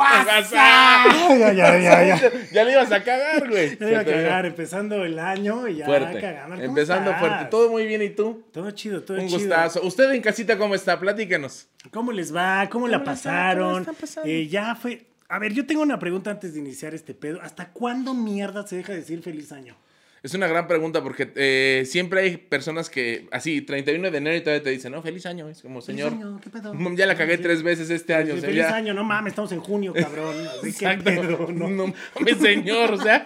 [0.00, 1.38] WhatsApp.
[1.38, 2.30] Ya, ya, ya, ya.
[2.52, 3.78] Ya le ibas a cagar, güey.
[3.78, 6.20] Ya iba a cagar, empezando el año y ya Fuerte.
[6.20, 6.56] cagando.
[6.56, 7.20] ¿Cómo Empezando estás?
[7.20, 7.44] fuerte.
[7.50, 8.44] Todo muy bien, ¿y tú?
[8.52, 9.38] Todo chido, todo Un chido.
[9.38, 9.82] gustazo.
[9.82, 10.98] ¿Usted en casita cómo está?
[10.98, 11.68] Platíquenos.
[11.90, 12.68] ¿Cómo les va?
[12.70, 12.98] ¿Cómo, la?
[12.98, 13.80] ¿Cómo pasaron?
[13.80, 14.28] están pasando?
[14.28, 15.06] Eh, ya fue.
[15.28, 17.40] A ver, yo tengo una pregunta antes de iniciar este pedo.
[17.42, 19.76] ¿Hasta cuándo mierda se deja de decir feliz año?
[20.22, 24.40] Es una gran pregunta porque eh, siempre hay personas que, así, 31 de enero y
[24.42, 25.48] todavía te dicen, no, feliz año.
[25.48, 26.74] Es como, señor, Feliz año, ¿qué pedo?
[26.96, 27.42] ya la cagué Sí.
[27.42, 28.32] tres veces este año.
[28.32, 30.36] Sí, o sea, feliz ya- año, no mames, estamos en junio, cabrón.
[30.64, 31.04] Exacto.
[31.04, 31.68] pedo, ¿no?
[31.70, 33.24] No mames, señor, o sea,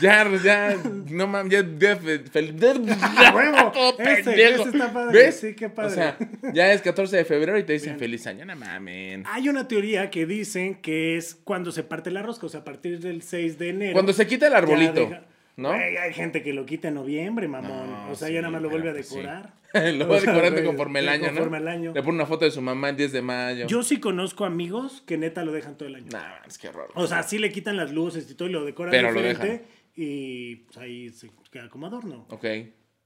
[0.00, 0.76] ya, ya,
[1.10, 2.56] no mames, ya, ya, fe- fel-
[3.16, 3.72] ¡A huevo!
[3.72, 5.18] Todo Ese, ese está padre.
[5.18, 5.38] ¿Ves?
[5.40, 5.90] Sí, qué padre.
[5.90, 6.16] O sea,
[6.54, 9.26] ya es 14 de febrero y te dicen feliz año, no mames.
[9.28, 12.64] Hay una teoría que dicen que es cuando se parte la rosca, o sea, a
[12.64, 13.92] partir del 6 de enero.
[13.92, 15.10] Cuando se quita el arbolito,
[15.56, 15.70] ¿no?
[15.72, 17.90] Hay gente que lo quita en noviembre, mamón.
[17.90, 19.16] No, o sea, sí, ya nada más lo vuelve a pues sí.
[19.16, 19.54] decorar.
[19.72, 21.28] Lo va decorando güey, conforme el año, ¿no?
[21.28, 21.92] conforme el año.
[21.94, 23.66] Le pone una foto de su mamá el 10 de mayo.
[23.66, 26.08] Yo sí conozco amigos que neta lo dejan todo el año.
[26.12, 26.90] Nah, es que horror.
[26.94, 29.64] O sea, sí le quitan las luces y todo y lo decoran Pero lo diferente.
[29.96, 32.26] y pues, ahí se queda como adorno.
[32.28, 32.44] Ok.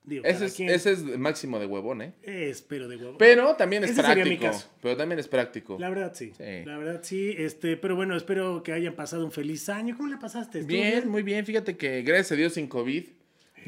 [0.07, 2.13] Digo, Ese es, ese es máximo de huevón, ¿eh?
[2.23, 3.19] Es, pero de huevo.
[3.19, 4.53] Pero también es Ese sería mi práctico.
[4.53, 4.71] caso.
[4.81, 5.77] Pero también es práctico.
[5.81, 6.33] La verdad sí.
[6.37, 6.65] Sí.
[6.65, 7.35] La verdad sí.
[7.37, 9.97] Este, pero bueno, espero que hayan pasado un feliz año.
[9.97, 10.61] ¿Cómo le pasaste?
[10.61, 11.45] ¿Estuvo Bien, muy bien.
[11.45, 13.05] Fíjate que gracias a Dios sin COVID,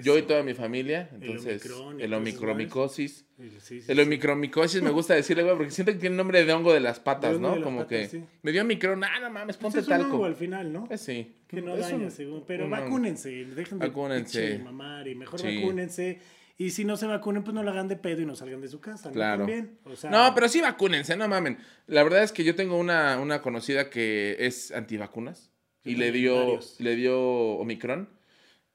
[0.03, 1.65] yo y toda mi familia, entonces,
[1.99, 3.25] el omicromicosis.
[3.39, 3.85] Sí, sí, sí.
[3.93, 6.99] El omicromicosis me gusta decirle, güey, porque siento que tiene nombre de hongo de las
[7.01, 7.51] patas, De ¿no?
[7.51, 9.93] de las Como patas, que me dio micrón, ah, no mames, Pues ponte es un
[9.95, 10.25] hongo talco.
[10.25, 10.85] al final, ¿no?
[10.87, 11.35] Pues sí.
[11.47, 12.45] Que no Es daña, un- según.
[12.47, 14.41] Pero un- vacúnense, dejen de Vacúnense.
[14.49, 16.19] pinche mamar y mejor vacúnense.
[16.61, 18.67] Y si no se vacunen, pues no lo hagan de pedo y no salgan de
[18.67, 19.11] su casa.
[19.11, 19.15] ¿no?
[19.15, 19.45] Claro.
[19.47, 19.79] También.
[19.85, 21.59] O sea, No, pero sí vacúnense, no mamen.
[21.87, 25.53] La verdad es que yo tengo una, una conocida que es antivacunas
[25.85, 26.75] y le dio, varios.
[26.81, 28.09] le dio Omicron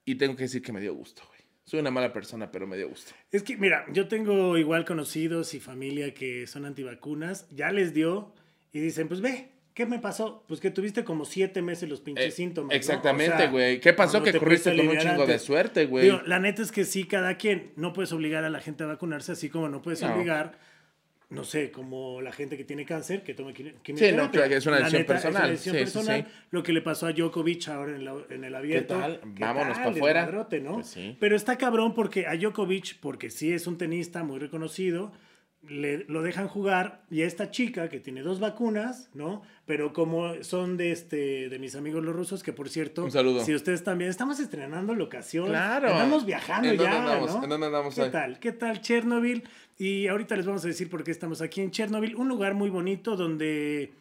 [0.06, 1.40] y tengo que decir que me dio gusto, güey.
[1.66, 3.14] Soy una mala persona, pero me dio gusto.
[3.32, 7.48] Es que, mira, yo tengo igual conocidos y familia que son antivacunas.
[7.52, 8.34] Ya les dio
[8.74, 10.44] y dicen, pues ve, ¿qué me pasó?
[10.48, 12.72] Pues que tuviste como siete meses los pinches Eh, síntomas.
[12.72, 12.76] ¿no?
[12.76, 13.80] Exactamente, O sea, güey.
[13.80, 14.22] ¿Qué pasó?
[14.22, 16.12] Que te corriste con un chingo de suerte, güey.
[16.26, 17.72] La neta es que sí, cada quien.
[17.78, 20.14] No puedes obligar a la gente a vacunarse, así como no puedes No.
[20.14, 20.60] obligar,
[21.34, 24.32] no sé, como la gente que tiene cáncer, que tome quimi- Sí, no, quimioterapia.
[24.32, 25.36] claro que es una decisión neta, personal.
[25.36, 26.26] Es una decisión Sí, sí, personal.
[26.28, 26.46] sí.
[26.52, 28.98] Lo que le pasó a Djokovic ahora en, la- en el abierto.
[29.00, 29.20] tal?
[29.36, 29.84] ¿Qué Vámonos tal?
[29.86, 30.46] pa' afuera.
[30.50, 30.98] Pues.
[31.20, 35.12] Pero está cabrón porque a Djokovic, porque sí es un tenista muy reconocido,
[35.70, 39.42] le, lo dejan jugar y a esta chica que tiene dos vacunas, ¿no?
[39.66, 43.44] Pero como son de este de mis amigos los rusos, que por cierto, Un saludo.
[43.46, 45.90] si ustedes también estamos estrenando locación, Claro.
[45.90, 47.36] andamos viajando ¿En dónde ya, andamos?
[47.36, 47.44] ¿no?
[47.44, 48.40] ¿En dónde andamos ¿Qué tal?
[48.40, 49.44] ¿Qué tal Chernobyl?
[49.78, 52.70] Y ahorita les vamos a decir por qué estamos aquí en Chernobyl, un lugar muy
[52.70, 53.92] bonito donde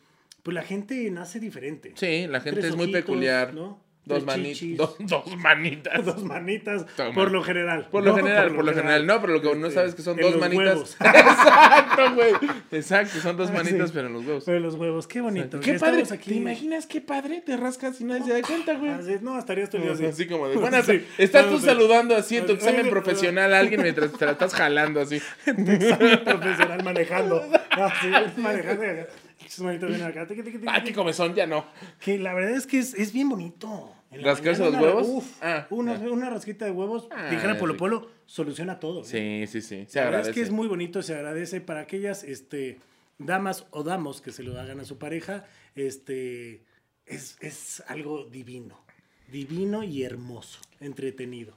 [0.43, 1.93] pues la gente nace diferente.
[1.95, 3.55] Sí, la gente Tres es muy peculiar.
[3.55, 3.81] ¿no?
[4.07, 4.59] Dos, manitas.
[4.59, 4.77] chichis.
[4.79, 6.05] Dos, dos manitas.
[6.05, 7.15] Dos manitas, Toma.
[7.15, 7.87] por lo general.
[7.91, 8.17] Por lo ¿no?
[8.17, 9.07] general, por lo general.
[9.07, 10.67] No, pero lo que no Este, sabes es que son en dos los manitas.
[10.75, 10.97] huevos.
[11.01, 12.33] Exacto, güey.
[12.73, 13.95] Exacto, son dos Ah, manitas, sí.
[13.95, 14.43] pero en los huevos.
[14.45, 15.61] Pero los huevos, qué bonito.
[15.61, 16.03] Qué padre.
[16.11, 16.31] aquí.
[16.31, 17.43] ¿Te imaginas qué padre?
[17.47, 18.91] Te rascas y nadie se da cuenta, güey.
[18.91, 20.05] Así, no, estaría día así.
[20.07, 21.07] Así como de, buenas, Sí.
[21.19, 25.01] estás tú saludando así en tu examen profesional a alguien mientras te la estás jalando
[25.01, 25.21] así.
[25.47, 27.43] Examen profesional manejando.
[27.71, 28.84] Así, manejando.
[29.48, 30.26] Sus manitas acá.
[30.66, 31.64] Ah, qué comezón, ya no.
[32.00, 33.94] Que la verdad es que es, es bien bonito.
[34.10, 35.08] ¿Rascarse los huevos?
[35.08, 37.76] Uf, Ah, una, una rasquita de huevos, Ah, dijera Polo.
[37.76, 39.00] Polo, soluciona todo.
[39.03, 39.47] ¿eh?
[39.47, 39.86] Sí, sí, sí.
[39.88, 42.78] Se La verdad es que es muy bonito, se agradece para aquellas este,
[43.19, 45.47] damas o damos que se lo hagan a su pareja.
[45.74, 46.62] Este,
[47.06, 48.84] es, es algo divino,
[49.30, 51.56] divino y hermoso, entretenido.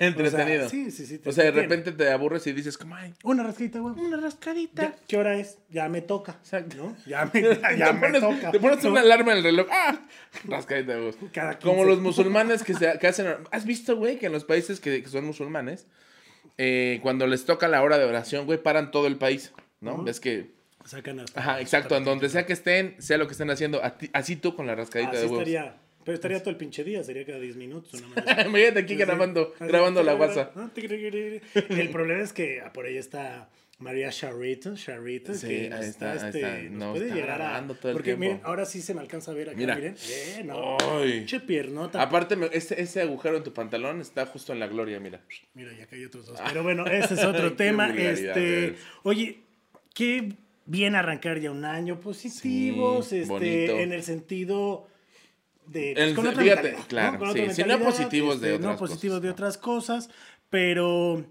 [0.00, 0.66] Entretenido.
[0.66, 1.18] O sea, sí, sí, sí.
[1.18, 3.94] te O sea, de repente te aburres y dices, como, ay, Una rasquita, güey.
[3.94, 4.82] una rascadita.
[4.82, 5.58] Ya, ¿Qué hora es?
[5.70, 6.32] Ya me toca.
[6.42, 6.76] Exacto.
[6.76, 6.96] ¿no?
[7.06, 8.50] Ya me, ya, ya te me pones, toca.
[8.50, 8.90] te pones ¿no?
[8.90, 9.66] una alarma en el reloj.
[9.70, 10.00] ¡Ah!
[10.44, 10.94] Rascadita.
[11.32, 11.90] Cada Como 15.
[11.90, 13.26] los musulmanes que, se, que hacen.
[13.50, 15.86] ¿Has visto, güey, que en los países que, que son musulmanes,
[16.58, 19.52] eh, cuando les toca la hora de oración, güey, paran todo el país?
[19.80, 19.94] ¿no?
[19.94, 20.04] Ujú.
[20.04, 20.50] Ves que.
[20.84, 21.38] Sacan hasta.
[21.40, 21.96] Ajá, exacto.
[21.96, 23.80] En donde sea que estén, sea lo que estén haciendo,
[24.12, 25.38] así tú con la rascadita Así de huevos.
[25.46, 25.76] estaría.
[26.04, 28.02] Pero estaría todo el pinche día, sería cada 10 minutos.
[28.46, 30.56] Imagínate aquí grabando, grabando la WhatsApp.
[30.76, 35.86] El problema es que ah, por ahí está María Charrito, Charrito, Sí, que ahí está,
[35.88, 36.62] está, ahí este, está.
[36.70, 37.44] nos Nos puede está llegar a...
[37.44, 38.24] grabando todo el porque tiempo.
[38.24, 39.74] miren, ahora sí se me alcanza a ver acá, Mira.
[39.74, 39.96] miren.
[40.08, 40.76] Eh, no.
[41.46, 42.00] Piernota.
[42.02, 45.20] Aparte, ese, ese agujero en tu pantalón está justo en la gloria, mira.
[45.54, 46.40] Mira, ya hay otros dos.
[46.48, 47.92] Pero bueno, ese es otro tema.
[47.96, 49.40] Este, oye,
[49.94, 50.32] qué
[50.64, 53.78] bien arrancar ya un año positivos, Sí, este, bonito.
[53.78, 54.86] en el sentido
[55.72, 56.88] de El- con otra fíjate, mentalidad, ¿no?
[56.88, 59.32] claro, Con sí, otra sí, no mentalidad, positivos de no otras positivos cosas, de no.
[59.32, 60.10] otras cosas,
[60.50, 61.24] pero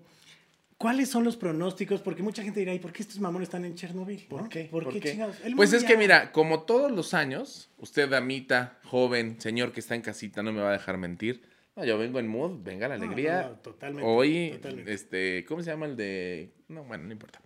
[0.78, 2.02] ¿Cuáles son los pronósticos?
[2.02, 4.26] Porque mucha gente dirá, ¿y por qué estos mamones están en Chernobyl?
[4.28, 4.50] ¿Por ¿no?
[4.50, 4.64] qué?
[4.66, 5.12] ¿Por, ¿Por qué, qué?
[5.12, 5.36] chingados?
[5.44, 9.94] El Pues es que mira, como todos los años, usted, damita, joven, señor que está
[9.94, 11.44] en casita, no me va a dejar mentir.
[11.76, 13.44] No, yo vengo en mood, venga la alegría.
[13.44, 14.92] no, no, totalmente, Hoy, totalmente.
[14.92, 16.50] este, ¿cómo se llama el de...?
[16.68, 17.40] No, bueno, no importa.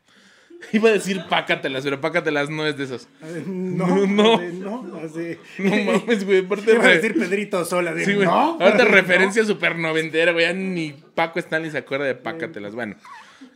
[0.74, 3.08] Iba a decir pácatelas, pero pácatelas no es de esos.
[3.46, 4.42] No, No.
[4.42, 5.38] no, no, así.
[5.60, 6.46] No mames, güey.
[6.46, 7.94] Aparte, Iba a decir Pedrito sola.
[7.94, 8.26] de, Sí, güey.
[8.28, 10.46] No, Ahorita referencia súper noventera, güey.
[10.46, 12.74] Ya ni Paco Stanley se acuerda de pácatelas.
[12.76, 12.96] Bueno,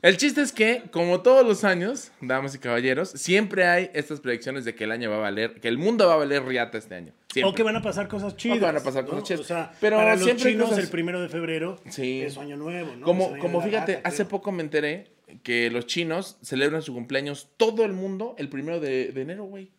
[0.01, 4.63] el chiste es que, como todos los años, damas y caballeros, siempre hay estas predicciones
[4.65, 6.95] de que el año va a valer, que el mundo va a valer riata este
[6.95, 7.11] año.
[7.31, 7.51] Siempre.
[7.51, 8.59] O que van a pasar cosas chidas.
[8.61, 9.09] van a pasar ¿no?
[9.11, 9.41] cosas chidas.
[9.41, 12.21] O sea, Pero para los siempre hay chinos cosas- el primero de febrero Sí.
[12.21, 13.05] es año nuevo, ¿no?
[13.05, 14.29] Como, como fíjate, hace creo.
[14.29, 15.07] poco me enteré
[15.43, 19.71] que los chinos celebran su cumpleaños todo el mundo el primero de, de enero, güey.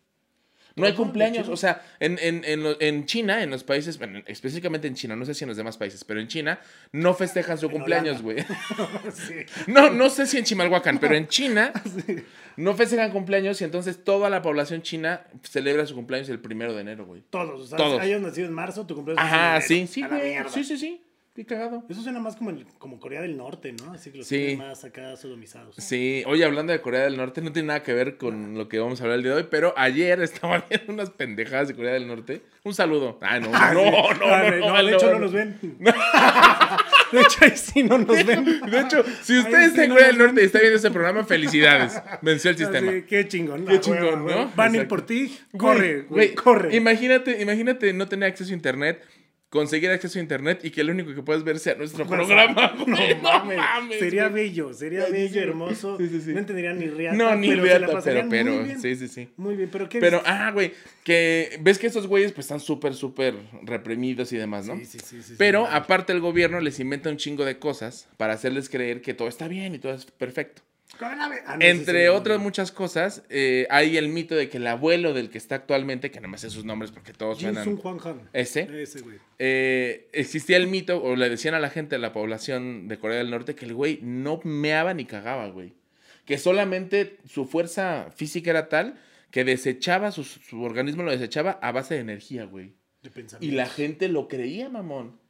[0.73, 4.21] No hay cumpleaños, o sea, en, en, en, lo- en China, en los países, bueno,
[4.25, 6.61] específicamente en China, no sé si en los demás países, pero en China
[6.93, 8.37] no festejan su cumpleaños, güey.
[9.13, 9.35] Sí.
[9.67, 11.73] No, no sé si en Chimalhuacán, pero en China
[12.55, 16.81] no festejan cumpleaños y entonces toda la población china celebra su cumpleaños el primero de
[16.81, 17.21] enero, güey.
[17.29, 17.99] Todos, o sea, Todos.
[17.99, 19.91] hayas nacido en marzo, tu cumpleaños Ajá, en sí, enero.
[19.91, 20.29] sí, güey.
[20.29, 20.49] mierda.
[20.49, 21.01] Sí, sí, sí.
[21.33, 21.85] Qué cagado.
[21.89, 23.93] Eso suena más como, el- como Corea del Norte, ¿no?
[23.93, 24.35] Así que los Sí.
[24.37, 25.75] tienen más acá sodomizados.
[25.77, 28.79] Sí, oye, hablando de Corea del Norte, no tiene nada que ver con lo que
[28.79, 31.93] vamos a hablar el día de hoy, pero ayer estaba viendo unas pendejadas de Corea
[31.93, 32.41] del Norte.
[32.63, 33.17] Un saludo.
[33.21, 33.89] Ah, no, no, Ah, no, sí.
[33.91, 35.13] no, Ah, no, no, no, de hecho no.
[35.13, 35.57] no nos ven.
[37.11, 38.45] De hecho ahí sí no nos ven.
[38.45, 40.77] De hecho, si usted Ahí está sí en no Corea del Norte y está viendo
[40.77, 42.01] este programa, felicidades.
[42.21, 42.89] Venció el sistema.
[43.05, 43.65] qué chingón.
[43.65, 44.49] Qué ah, chingón, ¿no?
[44.55, 45.37] Van a ir por ti.
[45.57, 46.73] Corre, güey, corre.
[46.73, 49.03] Imagínate, imagínate no tener acceso a internet,
[49.51, 52.73] conseguir acceso a internet y que lo único que puedes ver sea nuestro programa.
[52.77, 53.15] No güey.
[53.21, 53.99] mames.
[53.99, 54.45] sería güey.
[54.49, 55.97] bello, sería bello, hermoso.
[55.97, 56.31] Sí, sí, sí.
[56.31, 57.17] No entenderían ni riata.
[57.17, 58.81] No, ni pero se la reata, pero, pero, muy bien.
[58.81, 59.27] sí, sí, sí.
[59.35, 60.71] Muy bien, pero qué Pero, ah, güey,
[61.03, 64.77] que ves que estos güeyes pues están súper, súper reprimidos y demás, ¿no?
[64.77, 68.33] Sí, sí, sí, sí, Pero aparte el gobierno les inventa un chingo de cosas para
[68.33, 70.61] hacerles creer que todo está bien y todo es perfecto.
[70.99, 75.37] Ah, Entre otras muchas cosas, eh, hay el mito de que el abuelo del que
[75.37, 77.79] está actualmente, que no me sé sus nombres porque todos suenan...
[77.81, 78.29] Hwang Han.
[78.33, 78.69] Ese.
[78.81, 79.17] Ese, güey.
[79.39, 83.17] eh, existía el mito, o le decían a la gente de la población de Corea
[83.17, 85.73] del Norte que el güey no meaba ni cagaba, güey.
[86.25, 88.99] Que solamente su fuerza física era tal
[89.31, 92.73] que desechaba, su, su organismo lo desechaba a base de energía, güey.
[93.01, 93.09] De
[93.39, 95.20] Y la gente lo creía, mamón.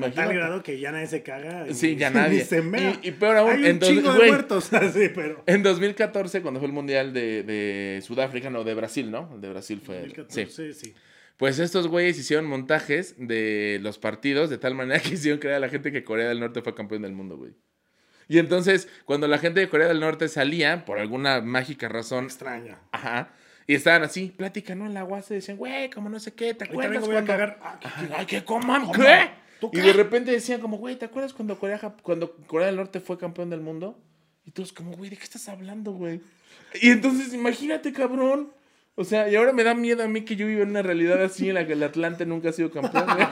[0.00, 0.34] Tal Imagínate.
[0.34, 1.66] grado que ya nadie se caga.
[1.72, 2.44] Sí, ni- ya nadie.
[2.44, 2.58] se.
[2.58, 4.30] Y- y peor aún, Hay un chingo de güey.
[4.30, 5.42] muertos, así, pero.
[5.46, 9.30] En 2014, cuando fue el Mundial de, de Sudáfrica, no, de Brasil, ¿no?
[9.34, 9.96] El de Brasil fue...
[9.96, 10.14] Sí.
[10.16, 10.94] 2014, sí.
[11.36, 15.60] Pues estos güeyes hicieron montajes de los partidos de tal manera que hicieron creer a
[15.60, 17.52] la gente que Corea del Norte fue campeón del mundo, güey.
[18.28, 22.78] Y entonces, cuando la gente de Corea del Norte salía, por alguna mágica razón, Extraña.
[22.90, 23.30] ajá,
[23.68, 24.86] y estaban así, plática, ¿no?
[24.86, 27.58] En la UAS decían, güey, como no sé qué, ¿te acuerdas voy a cagar.
[27.62, 28.90] Ah, ¿qué- Ajá, Ay, que coman.
[28.92, 29.28] ¿qué?
[29.60, 33.00] ¿Tú Y de repente decían como, güey, ¿te acuerdas cuando Corea, cuando Corea del Norte
[33.00, 33.98] fue campeón del mundo?
[34.44, 36.20] Y todos como, güey, ¿de qué estás hablando, güey?
[36.80, 38.52] Y entonces, imagínate, cabrón.
[38.94, 41.22] O sea, y ahora me da miedo a mí que yo vivo en una realidad
[41.22, 43.26] así en la que el Atlante nunca ha sido campeón, güey.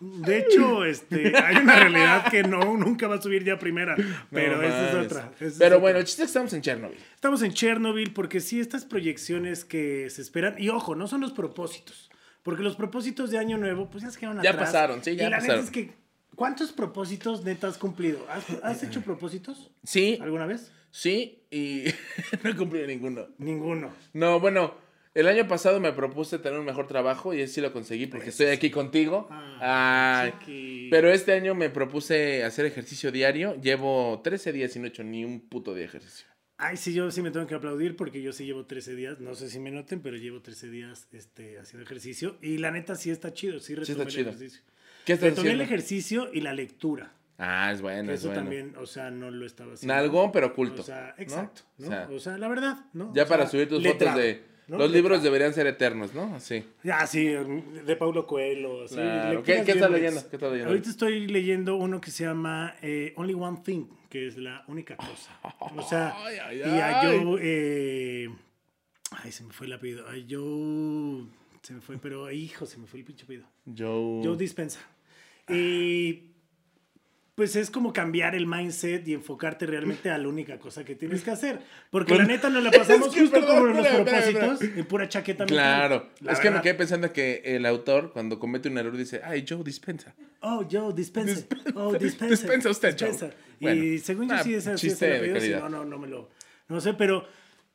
[0.00, 3.96] De hecho, este, hay una realidad que no, nunca va a subir ya primera.
[4.30, 5.30] Pero No esa es otra.
[5.36, 5.82] esa es Pero otra.
[5.82, 6.98] bueno, el chiste es que estamos en Chernobyl.
[7.14, 11.32] Estamos en Chernobyl porque sí, estas proyecciones que se esperan, y ojo, no son los
[11.32, 12.10] propósitos,
[12.46, 14.66] porque los propósitos de Año Nuevo, pues ya se quedaron Ya atrás.
[14.68, 15.56] pasaron, sí, ya y la pasaron.
[15.64, 15.92] neta es que,
[16.36, 18.24] ¿cuántos propósitos neta has cumplido?
[18.30, 20.70] ¿Has, has hecho propósitos Sí, alguna vez?
[20.92, 21.84] sí, y
[22.44, 23.26] no he cumplido ninguno.
[23.38, 23.92] Ninguno.
[24.12, 24.74] No, bueno,
[25.14, 28.46] el año pasado me propuse tener un mejor trabajo y sí lo conseguí porque estoy
[28.46, 29.26] aquí contigo.
[29.30, 30.88] Ah, Ay, chiqui.
[30.90, 33.56] Pero este año me propuse hacer ejercicio diario.
[33.60, 36.26] Llevo 13 días y no he hecho ni un puto de ejercicio.
[36.58, 39.34] Ay, sí, yo sí me tengo que aplaudir porque yo sí llevo 13 días, no
[39.34, 42.38] sé si me noten, pero llevo 13 días este, haciendo ejercicio.
[42.40, 44.30] Y la neta sí está chido, sí retomé está el chido.
[44.30, 44.62] ejercicio.
[45.04, 45.64] ¿Qué estás Retomé el haciendo?
[45.74, 47.12] ejercicio y la lectura.
[47.38, 48.42] Ah, es bueno, es Eso bueno.
[48.42, 49.94] también, o sea, no lo estaba haciendo.
[49.94, 50.80] Nalgón, pero oculto.
[50.80, 51.86] O sea, exacto, ¿no?
[51.88, 53.12] O O sea, sea, la verdad, ¿no?
[53.14, 54.42] ya O para sea, subir tus letrado, fotos de...
[54.68, 54.78] ¿no?
[54.78, 56.34] Los libros deberían ser eternos, ¿no?
[56.34, 56.64] Así.
[56.90, 58.84] Ah, sí, de Paulo Coelho.
[58.86, 59.42] Claro.
[59.42, 60.20] ¿Qué- estás leyendo?
[60.28, 60.70] ¿Qué estás leyendo?
[60.70, 64.96] Ahorita estoy leyendo uno que se llama eh, Only One Thing, que es la única
[64.96, 65.38] cosa.
[65.76, 67.00] O sea, Ay, ay, y a.
[67.02, 67.38] Joe...
[67.42, 68.28] eh,
[69.12, 70.06] ay, se me fue el apellido.
[70.08, 71.26] A Joe...
[71.62, 73.46] Se me fue, pero hijo, se me fue el pinche apellido.
[73.66, 74.22] Joe...
[74.24, 74.80] Joe Dispensa.
[75.48, 76.22] Y
[77.36, 81.22] pues es como cambiar el mindset y enfocarte realmente a la única cosa que tienes
[81.22, 81.60] que hacer.
[81.90, 85.44] Porque la neta nos la pasamos Es que, justo como los propósitos, en pura chaqueta.
[85.44, 86.08] Claro.
[86.20, 89.44] La es que me quedé pensando que el autor, cuando comete un error, dice, ay,
[89.46, 90.14] Joe dispensa.
[90.40, 91.44] Oh, Joe, dispensa.
[91.74, 92.34] Oh, dispensa.
[92.34, 93.30] Dispensa usted, Joe.
[93.60, 94.90] Bueno, y según yo ah, sí es así.
[95.60, 96.30] no, no, no me lo...
[96.68, 97.26] No sé, pero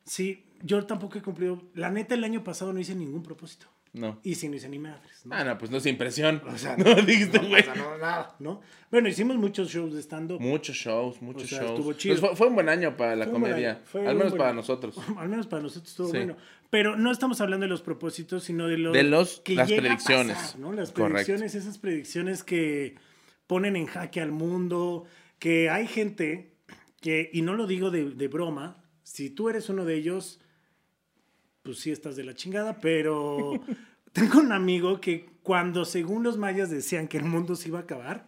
[0.04, 1.62] sí, yo tampoco he cumplido...
[1.74, 3.68] La neta, el año pasado no hice ningún propósito.
[3.94, 4.18] No.
[4.22, 5.20] Y sí, no hice ni madres.
[5.26, 5.34] ¿no?
[5.34, 6.40] Ah, no, pues no es impresión.
[6.46, 7.62] O sea, no, dijiste, no güey.
[7.62, 8.60] pasa no, nada, ¿no?
[8.90, 10.40] Bueno, hicimos muchos shows de stand-up.
[10.40, 11.70] Muchos shows, muchos O sea, shows.
[11.72, 12.14] estuvo chido.
[12.14, 13.82] Pues fue, fue un buen año para la Fue comedia.
[13.84, 14.96] fue Al menos buen para nosotros.
[15.18, 16.16] Al menos para nosotros estuvo Sí.
[16.16, 16.36] bueno.
[16.70, 19.84] Pero no estamos hablando de los propósitos, sino de los, De los- las llega a
[19.88, 20.36] predicciones.
[20.38, 20.72] pasar, ¿no?
[20.72, 21.12] Las Correcto.
[21.12, 22.94] predicciones, esas predicciones que
[23.46, 25.04] ponen en jaque al mundo,
[25.38, 26.54] que hay gente
[27.02, 30.40] que, y no lo digo de, de broma, si tú eres uno de ellos,
[31.62, 33.52] pues sí estás de la chingada, pero
[34.12, 37.82] tengo un amigo que cuando según los mayas decían que el mundo se iba a
[37.82, 38.26] acabar,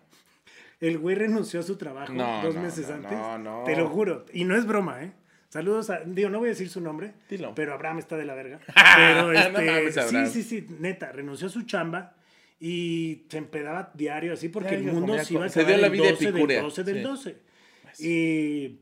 [0.81, 3.12] el güey renunció a su trabajo No, dos no, meses no, antes.
[3.12, 3.64] no, no.
[3.64, 4.26] Te lo juro.
[4.33, 5.12] Y no es broma, ¿eh?
[5.49, 6.00] Saludos a.
[6.00, 7.14] Digo, no voy a decir su nombre.
[7.31, 7.55] Dilo.
[7.55, 8.59] Pero Abraham está de la verga.
[8.97, 10.26] Pero No este.
[10.26, 10.67] sí, sí, sí.
[10.81, 12.17] Neta, renunció a su chamba
[12.59, 15.81] y se empedaba diario así porque el mundo se iba a co- se acabar dio
[15.81, 17.03] la el vida 12 del epicúrea, 12 del sí.
[17.03, 17.37] 12.
[18.00, 18.79] Y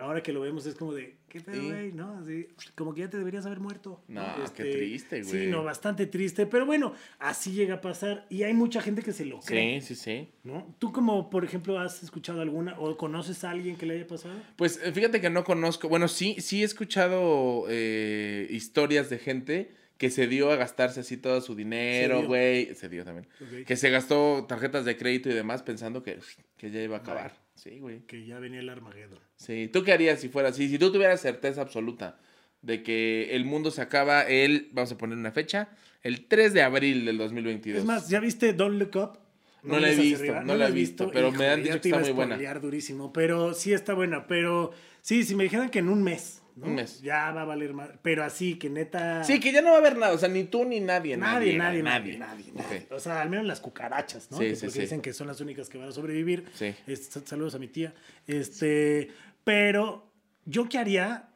[0.00, 1.68] ahora que lo vemos es como de, ¿qué pedo, Sí.
[1.70, 1.92] güey?
[1.92, 2.18] ¿No?
[2.18, 4.02] Así, como que ya te deberías haber muerto.
[4.08, 4.22] No,
[4.56, 5.46] qué triste, Sí, güey.
[5.48, 6.46] no, bastante triste.
[6.46, 9.80] Pero bueno, así llega a pasar y hay mucha gente que se lo cree.
[9.80, 10.28] Sí, sí, sí.
[10.44, 10.74] ¿no?
[10.78, 14.34] ¿Tú como, por ejemplo, has escuchado alguna o conoces a alguien que le haya pasado?
[14.56, 19.70] Pues eh, fíjate que no conozco, bueno, sí, sí he escuchado eh, historias de gente
[19.98, 22.74] que se dio a gastarse así todo su Se dinero, güey.
[22.74, 23.28] Se dio también.
[23.42, 23.66] Ok.
[23.66, 26.18] Que se gastó tarjetas de crédito y demás pensando que,
[26.56, 27.34] que ya iba a acabar.
[27.62, 28.00] Sí, güey.
[28.06, 29.18] Que ya venía el Armagedón.
[29.36, 29.68] Sí.
[29.70, 30.66] ¿Tú qué harías si fuera así?
[30.68, 32.18] Si tú tuvieras certeza absoluta
[32.62, 35.68] de que el mundo se acaba el, vamos a poner una fecha,
[36.02, 37.80] el 3 de abril del 2022.
[37.80, 39.18] Es más, ¿ya viste Don't Look Up?
[39.62, 42.12] No la he visto, no la he visto, pero me han dicho que está muy
[42.12, 42.38] buena.
[42.54, 44.26] durísimo, pero sí está buena.
[44.26, 46.66] Pero sí, si me dijeran que en un mes, ¿no?
[46.66, 47.00] Un mes.
[47.02, 47.90] Ya va a valer más.
[48.02, 49.24] Pero así, que neta.
[49.24, 51.16] Sí, que ya no va a haber nada, o sea, ni tú ni nadie.
[51.16, 52.52] Nadie, Nadie, nadie, nadie, nadie.
[52.54, 52.86] nadie.
[52.90, 54.38] O sea, al menos las cucarachas, ¿no?
[54.38, 54.80] Sí, Que sí, porque sí.
[54.80, 56.44] dicen que son las únicas que van a sobrevivir.
[56.54, 56.74] Sí.
[56.86, 57.94] Este, saludos a mi tía.
[58.26, 59.10] Este,
[59.44, 60.06] pero
[60.44, 61.28] yo qué haría,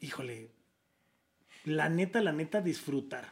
[0.00, 0.50] híjole,
[1.64, 3.24] la neta, la neta, disfrutar.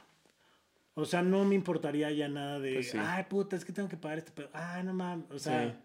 [0.94, 3.96] O sea, no me importaría ya nada de, Pues ay, puta, es que tengo que
[3.96, 4.50] pagar este pedo.
[4.52, 5.26] Ay, no mames.
[5.30, 5.78] O sea.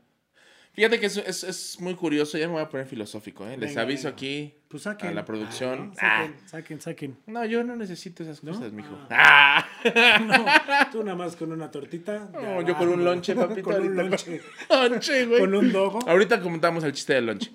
[0.74, 3.58] Fíjate que es, es, es muy curioso, ya me voy a poner filosófico, ¿eh?
[3.58, 4.16] Les Venga, aviso venga.
[4.16, 5.10] aquí pues saquen.
[5.10, 5.92] a la producción.
[6.02, 6.34] Ah, ¿no?
[6.34, 7.18] Saquen, saquen, saquen.
[7.28, 8.54] Ah, no, yo no necesito esas ¿No?
[8.54, 8.98] cosas, mijo.
[9.12, 9.64] Ah.
[9.86, 10.20] Ah.
[10.84, 12.28] No, tú nada más con una tortita.
[12.34, 13.62] No, yo con un lonche, papito.
[13.70, 14.42] con un lonche.
[14.72, 15.40] lonche, güey.
[15.42, 16.00] Con un dogo.
[16.08, 17.52] Ahorita comentamos el chiste del lonche.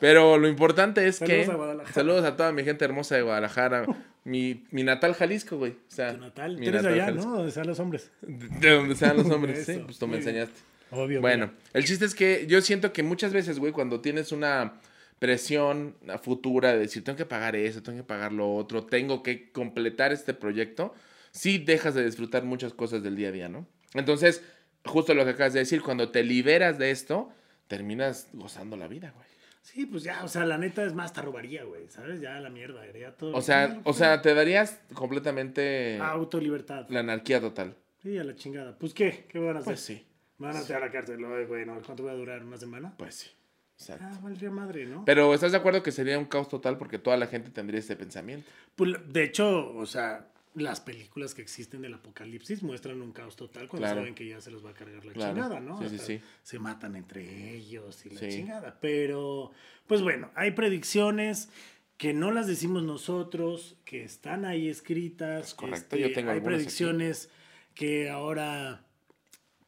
[0.00, 1.52] Pero lo importante es Saludos que.
[1.52, 1.94] a Guadalajara.
[1.94, 3.86] Saludos a toda mi gente hermosa de Guadalajara.
[4.24, 5.72] Mi, mi natal Jalisco, güey.
[5.72, 6.56] O sea, Tu natal.
[6.58, 7.30] mi Tú eres natal allá, Jalisco.
[7.30, 7.36] ¿no?
[7.36, 8.10] Donde sean los hombres.
[8.20, 9.80] De donde sean los hombres, sí.
[9.86, 10.60] Pues tú me enseñaste.
[10.90, 11.20] Obvio.
[11.20, 14.80] Bueno, el chiste es que yo siento que muchas veces, güey, cuando tienes una
[15.18, 19.50] presión futura de decir, tengo que pagar eso, tengo que pagar lo otro, tengo que
[19.50, 20.94] completar este proyecto,
[21.32, 23.66] sí dejas de disfrutar muchas cosas del día a día, ¿no?
[23.94, 24.42] Entonces,
[24.84, 27.30] justo lo que acabas de decir, cuando te liberas de esto,
[27.66, 29.26] terminas gozando la vida, güey.
[29.62, 32.20] Sí, pues ya, o sea, la neta es más, hasta robaría, güey, ¿sabes?
[32.20, 33.36] Ya la mierda, ya todo.
[33.36, 36.86] O sea, o sea, te darías completamente Auto, libertad.
[36.88, 37.74] la anarquía total.
[38.02, 38.78] Sí, a la chingada.
[38.78, 39.26] Pues, ¿qué?
[39.28, 39.72] ¿Qué van a hacer?
[39.74, 40.06] Pues sí,
[40.38, 41.24] ¿Me van a a la cárcel?
[41.24, 42.44] Ay, güey, no, ¿cuánto voy a durar?
[42.44, 42.94] ¿Una semana?
[42.96, 43.30] pues sí.
[43.76, 44.04] Exacto.
[44.08, 45.04] Ah, valdría madre, ¿no?
[45.04, 47.94] Pero ¿estás de acuerdo que sería un caos total porque toda la gente tendría este
[47.94, 48.48] pensamiento?
[48.74, 53.68] Pues, de hecho, o sea, las películas que existen del apocalipsis muestran un caos total
[53.68, 54.00] cuando Claro.
[54.00, 55.32] saben que ya se los va a cargar la Claro.
[55.34, 55.78] chingada, ¿no?
[55.80, 56.20] Sí, sí, Hasta sí.
[56.42, 58.28] Se matan entre ellos y la Sí.
[58.30, 58.78] chingada.
[58.80, 59.52] Pero,
[59.86, 61.48] pues bueno, hay predicciones
[61.98, 65.54] que no las decimos nosotros, que están ahí escritas.
[65.54, 66.46] correcto, este, yo tengo Hay aquí.
[66.46, 67.30] predicciones
[67.74, 68.84] que ahora,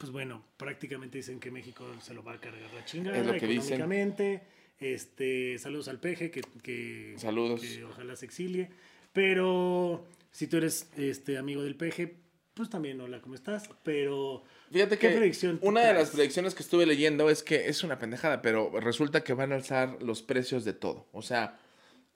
[0.01, 3.35] pues bueno, prácticamente dicen que México se lo va a cargar la chingada Es lo
[3.35, 3.75] que dicen.
[3.75, 4.43] económicamente.
[4.79, 7.61] Este, saludos al peje, que, que, Saludos.
[7.61, 8.71] que ojalá se exilie.
[9.13, 12.17] Pero si tú eres este amigo del peje,
[12.55, 13.69] pues también hola, ¿cómo estás?
[13.83, 14.43] Pero
[14.73, 17.99] Fíjate ¿Qué que predicción una de las predicciones que estuve leyendo es que es una
[17.99, 21.09] pendejada, pero resulta que van a alzar los precios de todo.
[21.13, 21.61] O sea,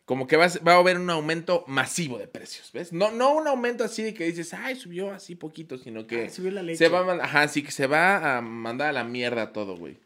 [0.05, 2.93] como que va a, haber un aumento masivo de precios, ¿ves?
[2.93, 6.31] No, no un aumento así de que dices, ay, subió así poquito, sino que Ay,
[6.31, 6.79] subió la leche.
[6.79, 9.97] se va a, ajá, sí que se va a mandar a la mierda todo, güey.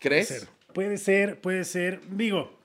[0.00, 0.28] ¿Crees?
[0.28, 0.48] ser.
[0.72, 2.00] Puede ser, puede ser.
[2.10, 2.58] Digo,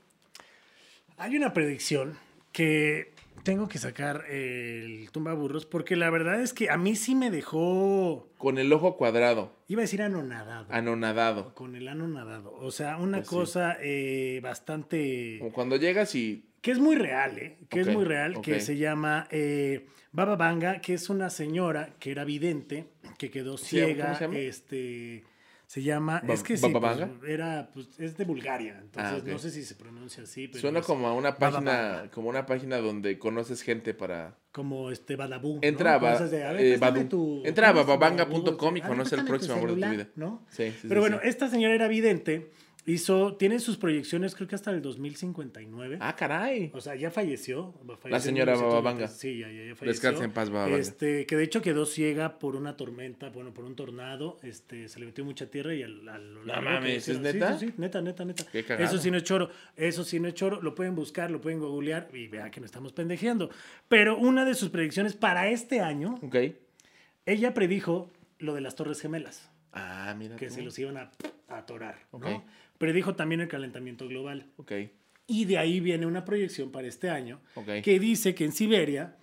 [1.17, 2.17] hay una predicción
[2.51, 7.13] que tengo que sacar el tumba burros porque la verdad es que a mí sí
[7.13, 10.65] me dejó, Con el ojo cuadrado, iba a decir anonadado.
[10.69, 11.53] anonadado.
[11.55, 12.53] Con el anonadado.
[12.53, 13.35] O sea, una Pues sí.
[13.35, 15.37] cosa eh, bastante...
[15.39, 17.57] Como cuando llegas y que es muy real, ¿eh?
[17.69, 22.11] Que es muy real, que se llama eh, Baba Vanga, que es una señora que
[22.11, 22.87] era vidente,
[23.17, 24.37] que quedó ¿Se llama- ciega, se llama?
[24.37, 25.23] este...
[25.67, 29.31] Se llama, Ba- es que sí, Baba pues, era, pues, es de Bulgaria, entonces Ah,
[29.31, 32.77] no sé si se pronuncia así, pero suena como a una página, como una página
[32.79, 35.59] donde conoces gente para como este Badaboo.
[35.61, 36.27] Entra ¿no?
[36.27, 37.03] De, a ver, eh, Badu.
[37.07, 40.07] tu- Entra bababanga.com y conoce el próximo amor de tu vida.
[40.15, 40.43] ¿no?
[40.49, 42.49] Sí, sí, sí, Pero bueno, esta señora era vidente,
[42.85, 45.97] hizo, tiene sus proyecciones creo que hasta el 2059.
[46.01, 46.71] Ah, caray.
[46.73, 47.73] O sea, ya falleció.
[47.73, 48.65] falleció La señora 1990.
[48.65, 49.07] Bababanga.
[49.07, 49.87] Sí, ya, ya, ya falleció.
[49.87, 50.77] Descansa en paz, Bababanga.
[50.77, 54.37] Este, que de hecho quedó ciega por una tormenta, bueno, por un tornado.
[54.43, 57.57] Este, se le metió mucha tierra y al, al lo largo mames, ¿es neta?
[57.59, 58.43] Sí, sí, neta, neta, neta.
[58.51, 58.65] Qué.
[58.79, 59.49] Eso sí no es choro.
[59.75, 60.61] Eso sí no es choro.
[60.61, 63.49] Lo pueden buscar, lo pueden googlear y vean que no estamos pendejeando.
[63.87, 66.35] Pero una de sus predicciones para este año, Ok.
[67.25, 68.09] ella predijo
[68.39, 70.35] lo de las Torres Gemelas, Ah, mira.
[70.37, 70.53] que tú.
[70.55, 71.11] se los iban a,
[71.49, 71.97] a atorar.
[72.13, 72.43] ¿no?
[72.79, 74.47] Predijo también el calentamiento global.
[74.57, 74.71] Ok.
[75.27, 77.81] Y de ahí viene una proyección para este año Ok.
[77.83, 79.15] que dice que en Siberia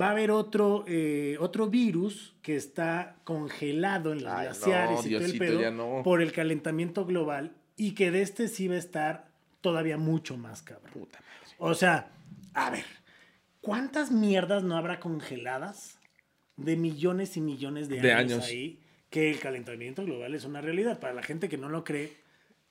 [0.00, 5.08] va a haber otro, eh, otro virus que está congelado en los Ay, glaciares no,
[5.08, 6.00] y todo el pedo no.
[6.02, 9.28] por el calentamiento global y que de este sí va a estar
[9.60, 10.90] todavía mucho más cabrón.
[10.92, 11.54] Puta madre.
[11.58, 12.10] O sea,
[12.54, 12.84] a ver,
[13.60, 16.00] ¿cuántas mierdas no habrá congeladas
[16.56, 18.44] de millones y millones de años, De años.
[18.46, 18.80] ahí
[19.10, 20.98] que el calentamiento global es una realidad?
[20.98, 22.12] Para la gente que no lo cree,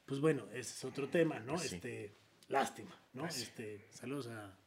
[0.06, 1.58] pues bueno, ese es otro tema, ¿no?
[1.58, 1.76] Sí.
[1.76, 2.14] Este,
[2.50, 3.22] lástima, ¿no?
[3.24, 3.44] Pues sí.
[3.44, 4.58] Este, saludos a,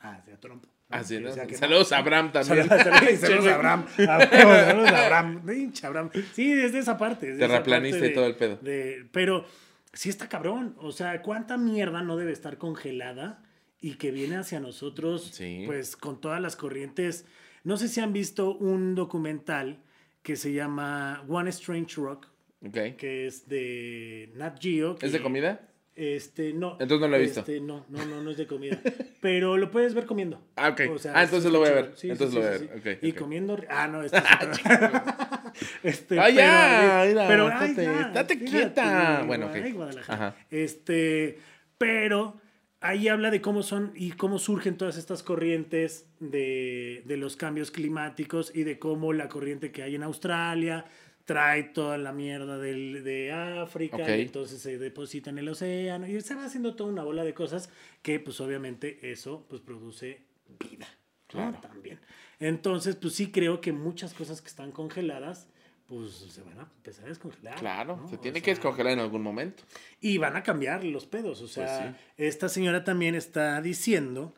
[0.00, 0.64] a, a Trump.
[0.64, 0.96] ¿no?
[0.96, 1.30] Así, Que ¿no?
[1.56, 2.68] Saludos a Abraham también.
[3.18, 3.86] Saludos, a Abraham.
[3.96, 5.42] Saludos a Abraham.
[5.46, 6.10] Pinche Abraham.
[6.34, 7.30] Sí, es de esa parte.
[7.30, 8.56] esa Terraplanista y todo el pedo.
[8.56, 9.46] de- pero
[9.92, 10.74] sí está cabrón.
[10.78, 13.42] O sea, ¿cuánta mierda no debe estar congelada
[13.80, 15.62] y que viene hacia nosotros, Sí.
[15.66, 17.24] pues con todas las corrientes?
[17.62, 19.78] No sé si han visto un documental
[20.24, 22.26] que se llama One Strange Rock,
[22.62, 24.96] Que es de Nat Geo.
[25.00, 25.66] ¿Es de comida?
[25.96, 26.72] Este, no.
[26.80, 27.40] Entonces no lo he visto.
[27.40, 28.78] Este, no, no, no, no es de comida.
[29.20, 30.40] Pero lo puedes ver comiendo.
[30.56, 30.82] Ah, ok.
[30.94, 31.92] O sea, Ah, entonces lo voy a ver.
[31.96, 32.98] Sí, Entonces sí, lo voy a ver.
[33.02, 33.58] Y comiendo.
[33.68, 34.18] Ah, no, este
[35.82, 39.24] este, Ah, ya, pero, mira, pero estate- ay, ya, estate fíjate, quieta.
[39.26, 39.54] Bueno, ok.
[39.56, 40.14] ay, Guadalajara.
[40.28, 40.36] Ajá.
[40.50, 41.38] Este,
[41.78, 42.40] pero
[42.80, 47.70] ahí habla de cómo son y cómo surgen todas estas corrientes de, de los cambios
[47.70, 50.86] climáticos y de cómo la corriente que hay en Australia
[51.24, 56.20] trae toda la mierda del, de África, y entonces se deposita en el océano y
[56.20, 57.70] se va haciendo toda una bola de cosas
[58.02, 60.22] que pues obviamente eso pues produce
[60.58, 60.86] vida.
[60.88, 61.28] ¿no?
[61.28, 61.58] Claro.
[61.60, 62.00] También.
[62.40, 65.46] Entonces pues sí creo que muchas cosas que están congeladas
[65.86, 67.54] pues se van a empezar a descongelar.
[67.56, 68.08] Claro, ¿no?
[68.08, 69.62] se O tiene que sea, descongelar en algún momento.
[70.00, 71.40] y van a cambiar los pedos.
[71.42, 72.24] O sea, Pues sí.
[72.26, 74.34] esta señora también está diciendo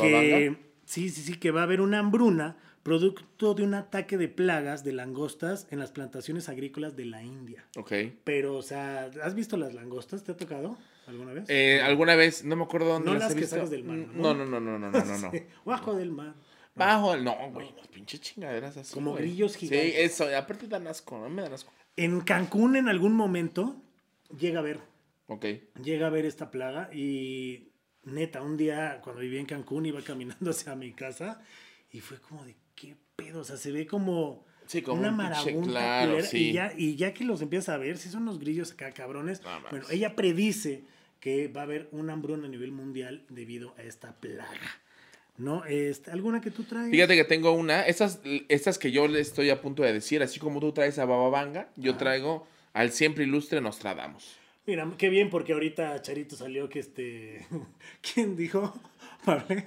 [0.00, 4.28] que sí, sí, sí, que va a haber una hambruna producto de un ataque de
[4.28, 7.66] plagas de langostas en las plantaciones agrícolas de la India.
[7.76, 7.92] Ok.
[8.22, 10.22] Pero, o sea, ¿has visto las langostas?
[10.22, 10.78] ¿Te ha tocado
[11.08, 11.46] alguna vez?
[11.48, 13.56] Eh, alguna vez, no me acuerdo dónde No las las he que visto.
[13.56, 14.44] sacas del mar, No, ¿no?
[14.44, 15.30] no, no, no, no, no, no.
[15.32, 16.34] Sí, Bajo del mar.
[16.76, 17.16] Bajo.
[17.16, 18.94] No, güey, no, pinche chingaderas así.
[18.94, 19.92] Como grillos gigantes.
[19.92, 20.36] Sí, eso.
[20.36, 21.72] Aparte dan asco, no me dan asco.
[21.96, 23.74] En Cancún en algún momento
[24.38, 24.78] llega a ver
[25.26, 25.44] Ok.
[25.82, 27.72] llega a ver esta plaga y
[28.04, 31.42] neta, un día cuando vivía en Cancún iba caminando hacia mi casa
[31.90, 35.16] y fue como de qué pedo, o sea, se ve como, Sí, como una un
[35.16, 36.50] marabunta claro, culera, sí.
[36.50, 39.42] y, ya, y ya que los empiezas a ver, si son unos grillos acá cabrones,
[39.42, 40.84] No bueno, ella predice
[41.20, 44.50] que va a haber una hambruna a nivel mundial debido a esta plaga.
[45.38, 45.64] ¿No?
[45.66, 46.90] Este, ¿Alguna que tú traes?
[46.90, 47.82] Fíjate que tengo una.
[47.82, 51.04] Estas, estas que yo le estoy a punto de decir, así como tú traes a
[51.04, 54.36] Bababanga, yo traigo al siempre ilustre Nostradamus.
[54.66, 57.46] Mira, qué bien, porque ahorita Charito salió que este.
[58.14, 58.74] ¿Quién dijo?
[59.26, 59.66] Vale.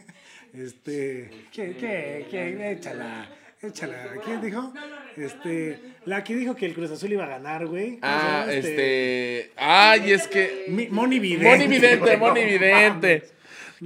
[0.54, 1.30] Este.
[1.52, 1.76] ¿Qué?
[1.80, 2.26] ¿Qué?
[2.30, 2.72] ¿Qué?
[2.72, 3.30] Échala.
[3.62, 4.14] Échala.
[4.24, 4.74] ¿Quién dijo?
[5.18, 5.80] Este.
[6.06, 8.00] La que dijo que el Cruz Azul iba a ganar, güey.
[8.00, 8.54] ¿Cómo se Ah, llama?
[8.54, 9.52] este.
[9.58, 10.66] Ay, es que.
[10.70, 11.50] Mi- Moni Vidente.
[11.50, 13.24] Moni Vidente, Moni Vidente.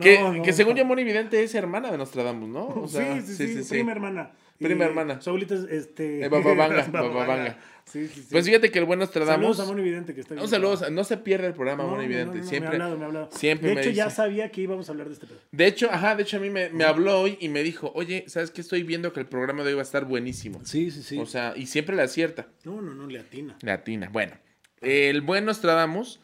[0.01, 0.79] Que, No, que según no.
[0.79, 2.67] yo, Moni Vidente es hermana de Nostradamus, ¿no?
[2.67, 4.31] O sea, sí, sí, sí, prima hermana.
[4.59, 5.19] Prima hermana.
[5.21, 6.23] Su abuelita es este.
[6.23, 7.57] Eh, Bababanga.
[7.85, 8.27] Sí, sí, sí.
[8.31, 9.57] Pues fíjate que el buen Nostradamus.
[9.57, 10.95] Saludos a Moni Vidente que está Un bien saludo, cabrón.
[10.95, 12.37] no se pierde el programa, No, Moni no, Vidente.
[12.37, 12.77] no, no, siempre.
[12.77, 13.29] Me ha hablado, me ha hablado.
[13.33, 14.15] siempre de me hecho, ya dice.
[14.15, 15.39] sabía que íbamos a hablar de este pedo.
[15.51, 18.23] De hecho, ajá, de hecho a mí me, me habló hoy y me dijo, oye,
[18.27, 18.61] ¿sabes qué?
[18.61, 20.61] Estoy viendo que el programa de hoy va a estar buenísimo.
[20.63, 21.19] Sí, sí, sí.
[21.19, 22.47] O sea, y siempre la acierta.
[22.63, 23.57] no, no, no, le atina.
[23.61, 24.09] Latina.
[24.13, 24.33] Bueno,
[24.81, 26.21] el buen Nostradamus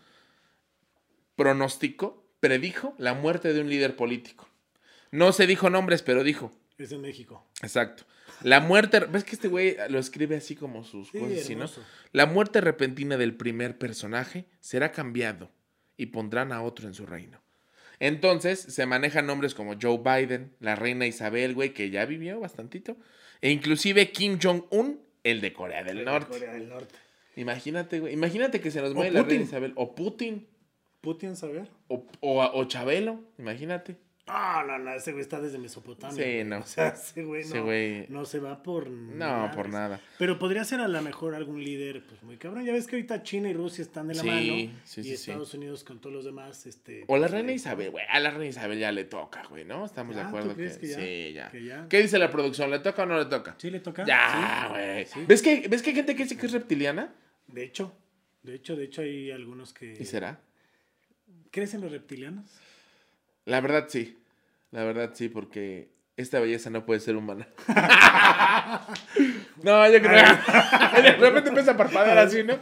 [1.36, 4.48] pronosticó, predijo la muerte de un líder político.
[5.12, 6.52] No se dijo nombres, pero dijo.
[6.78, 7.46] Es en México.
[7.62, 8.04] Exacto.
[8.44, 11.84] La muerte, ves que este güey lo escribe así como sus Sí, cosas ¿no?
[12.12, 15.52] La muerte repentina del primer personaje será cambiado
[15.98, 17.42] y pondrán a otro en su reino.
[18.00, 22.96] Entonces se manejan nombres como Joe Biden, la reina Isabel, güey, que ya vivió bastantito,
[23.42, 26.32] e inclusive Kim Jong-un, el de Corea del Norte.
[26.32, 26.96] Corea del Norte.
[27.36, 30.48] Imagínate, güey, imagínate que se nos O muere la reina Isabel, o Putin,
[31.02, 31.68] Putin, saber.
[31.90, 33.98] o, o, o Chabelo, imagínate.
[34.30, 36.24] No, no, no, ese güey está desde Mesopotamia.
[36.24, 36.60] Sí, no.
[36.60, 40.00] O sea, ese güey Ese no, güey- no se va por No, por nada.
[40.18, 42.64] Pero podría ser a lo mejor algún líder, pues muy cabrón.
[42.66, 44.80] Ya ves que ahorita China y Rusia están de la Sí, mano.
[44.84, 45.12] sí, y sí.
[45.14, 47.04] Estados Unidos con todos los demás, este.
[47.08, 49.66] O la pues, reina eh, Isabel, güey, a la reina Isabel ya le toca, güey,
[49.66, 49.86] ¿no?
[49.86, 51.00] Estamos de acuerdo ¿Tú crees que, que ya?
[51.00, 51.50] sí, ya.
[51.52, 51.88] Que ya.
[51.90, 52.70] ¿Qué dice la producción?
[52.72, 53.56] ¿Le toca o no le toca?
[53.58, 54.06] ¿Sí le toca?
[54.06, 55.26] Ya, güey.
[55.28, 57.14] ¿Ves, que, ¿Ves que hay gente que dice que es reptiliana?
[57.48, 57.94] De hecho,
[58.44, 59.98] de hecho, de hecho hay algunos que.
[60.00, 60.40] ¿Y será?
[61.52, 62.46] ¿Crees en los reptilianos?
[63.50, 64.18] La verdad sí.
[64.72, 67.48] La verdad sí, porque esta belleza no puede ser humana.
[69.64, 70.24] no, yo creo
[71.04, 72.58] de repente empieza a parpadear así, ¿no?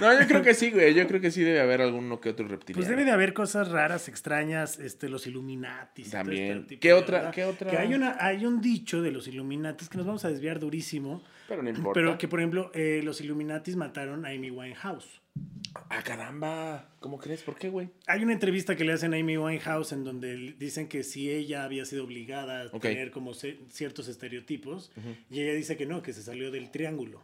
[0.00, 0.94] No, yo creo que sí, güey.
[0.94, 2.78] Yo creo que sí debe haber alguno que otro reptiliano.
[2.78, 6.10] Pues debe de haber cosas raras, extrañas, este, los Illuminatis.
[6.10, 6.58] todo También.
[6.58, 7.34] este tipo ¿Qué otra- verdad.
[7.34, 7.70] qué otra?
[7.70, 11.22] Que hay, una, hay un dicho de los Illuminatis que nos vamos a desviar durísimo.
[11.48, 11.92] Pero no importa.
[11.94, 15.21] Pero que, por ejemplo, eh, los Illuminatis mataron a Amy Winehouse.
[15.88, 16.88] Ah, caramba.
[17.00, 17.42] ¿Cómo crees?
[17.42, 17.90] ¿Por qué, güey?
[18.06, 21.64] Hay una entrevista que le hacen a Amy Winehouse en donde dicen que si ella
[21.64, 24.90] había sido obligada a tener como ciertos estereotipos,
[25.30, 27.22] y ella dice que no, que se salió del triángulo.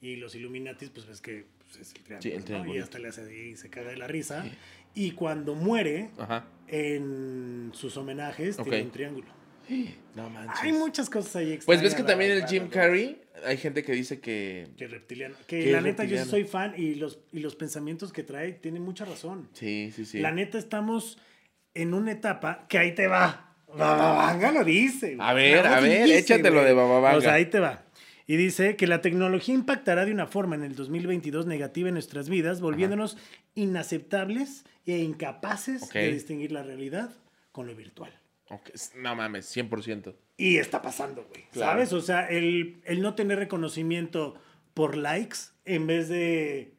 [0.00, 2.22] Y los Illuminatis, pues ves que pues, es el triángulo.
[2.22, 2.44] Sí, el ¿no?
[2.44, 2.74] triángulo.
[2.74, 4.44] Y hasta le hace ahí y se caga de la risa.
[4.94, 6.46] Y cuando muere, Ajá.
[6.68, 9.28] en sus homenajes, tiene un triángulo.
[10.14, 10.62] No manches.
[10.62, 12.68] Hay muchas cosas ahí Pues ves que extrañas, también la el Jim.
[12.68, 14.68] Carrey, hay gente que dice que...
[14.76, 15.36] Que reptiliano.
[15.46, 18.82] Que Que la neta yo soy fan y los, y los pensamientos que trae tienen
[18.82, 19.48] mucha razón.
[19.52, 20.20] Sí, sí, sí.
[20.20, 21.18] La neta estamos
[21.74, 23.54] en una etapa que ahí te va.
[23.68, 25.16] Bababanga lo dice.
[25.18, 27.18] A ver, a ver, dice, échatelo de Bababanga.
[27.18, 27.84] O sea, ahí te va.
[28.26, 32.28] Y dice que la tecnología impactará de una forma en el 2022 negativa en nuestras
[32.28, 33.16] vidas, volviéndonos
[33.54, 37.10] inaceptables e incapaces de distinguir la realidad
[37.52, 38.12] con lo virtual.
[38.50, 40.14] Ok, No mames, 100%.
[40.36, 41.44] Y está pasando, güey.
[41.52, 41.72] Claro.
[41.72, 41.92] ¿Sabes?
[41.92, 44.34] O sea, el, el no tener reconocimiento
[44.74, 46.74] por likes en vez de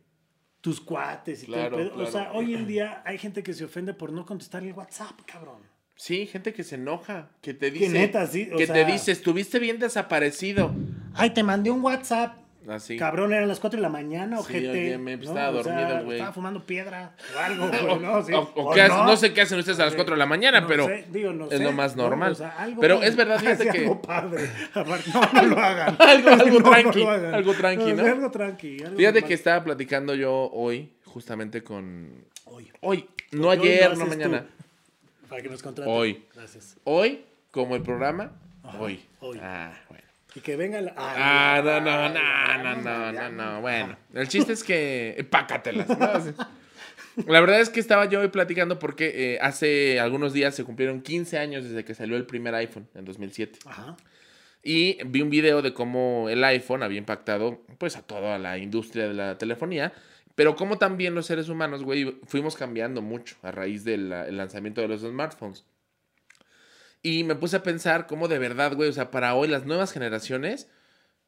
[0.61, 1.95] tus cuates y Claro, todo el pedo.
[1.95, 2.11] O claro.
[2.11, 5.61] sea, hoy en día hay gente que se ofende por no contestar el WhatsApp, cabrón.
[5.95, 7.89] Sí, gente que se enoja, que te dice...
[7.89, 10.73] neta, sí, o que sea- te dice, estuviste bien desaparecido.
[11.15, 12.37] Ay, te mandé un WhatsApp.
[12.69, 12.97] Así.
[12.97, 14.69] Cabrón, eran las 4 de la mañana, Sí, ojete.
[14.69, 15.23] oye, me- ¿no?
[15.23, 16.17] estaba O sea, dormido, güey.
[16.17, 18.23] Estaba fumando piedra o algo, güey, O, ¿no?
[18.23, 18.33] Sí.
[18.33, 19.15] o- o O qué hacen- no.
[19.15, 21.45] sé qué hacen ustedes a las 4 de la mañana, No pero sé, digo, no
[21.45, 22.03] es sé, lo más ¿no?
[22.03, 22.33] normal.
[22.33, 23.07] O sea, algo pero padre.
[23.07, 23.77] es verdad, fíjate Sí, que...
[23.79, 24.49] Algo padre.
[24.75, 24.83] No,
[25.33, 25.95] no lo hagan.
[25.97, 27.33] Algo- algo No, no tranqui, hagan.
[27.35, 28.05] algo tranqui, sí, ¿no?
[28.05, 28.83] Algo tranqui.
[28.83, 32.25] algo Fíjate que estaba platicando yo hoy, justamente con...
[32.45, 32.69] Hoy.
[32.81, 34.41] Hoy, no Porque hoy ayer, lo no mañana.
[34.41, 35.93] tú, Para que nos contraten.
[35.93, 36.25] Hoy.
[36.35, 36.75] Gracias.
[36.83, 38.31] Hoy, como el programa,
[38.79, 38.99] hoy.
[39.21, 39.39] hoy.
[39.41, 40.03] Ah, bueno.
[40.37, 40.93] Y que venga la.
[40.95, 43.61] Ah, no, no, no, no, no, no, no.
[43.61, 45.25] Bueno, el chiste es que.
[45.31, 45.87] Pácatelas.
[47.25, 51.01] La verdad es que estaba yo hoy platicando porque eh, hace algunos días se cumplieron
[51.01, 53.57] 15 años desde que salió el primer iPhone en 2007.
[53.65, 53.97] Ajá.
[54.61, 59.07] Y vi un video de cómo el iPhone había impactado pues a toda la industria
[59.07, 59.93] de la telefonía.
[60.35, 64.37] Pero como también los seres humanos, güey, fuimos cambiando mucho a raíz del la- el
[64.37, 65.65] lanzamiento de los smartphones.
[67.07, 69.93] Y me puse a pensar cómo de verdad, güey, o sea, para hoy las nuevas
[69.93, 70.67] generaciones,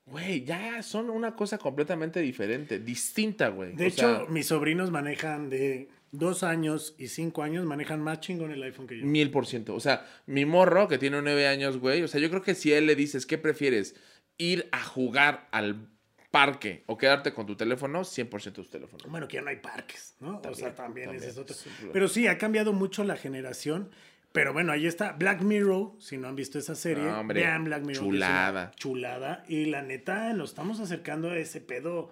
[0.06, 3.78] güey, ya son una cosa completamente diferente, distinta, güey.
[3.78, 8.20] De O hecho, sea, mis sobrinos manejan de dos años y cinco años, manejan más
[8.20, 9.06] chingón el iPhone que yo.
[9.06, 9.74] Mil por ciento.
[9.74, 12.04] O sea, mi morro que tiene nueve años, güey.
[12.04, 13.96] O sea, yo creo que si él le dices, ¿qué prefieres?
[14.38, 15.88] ¿Ir a jugar al
[16.30, 18.02] parque o quedarte con tu teléfono?
[18.02, 19.06] 100% tu teléfono.
[19.08, 20.42] Bueno, que ya no hay parques, ¿no?
[20.46, 21.24] o sea, también, también.
[21.24, 21.56] ese es otro.
[21.94, 23.92] Pero sí, ha cambiado mucho la generación.
[24.32, 27.64] Pero bueno, ahí está Black Mirror, si no han visto esa serie, No, hombre, vean
[27.64, 28.04] Black Mirror.
[28.06, 28.72] chulada.
[28.76, 29.44] Chulada.
[29.48, 32.12] Y la neta, nos estamos acercando a ese pedo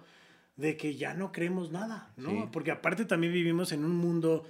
[0.56, 2.30] de que ya no creemos nada, ¿no?
[2.30, 2.44] Sí.
[2.52, 4.44] Porque aparte también vivimos en un mundo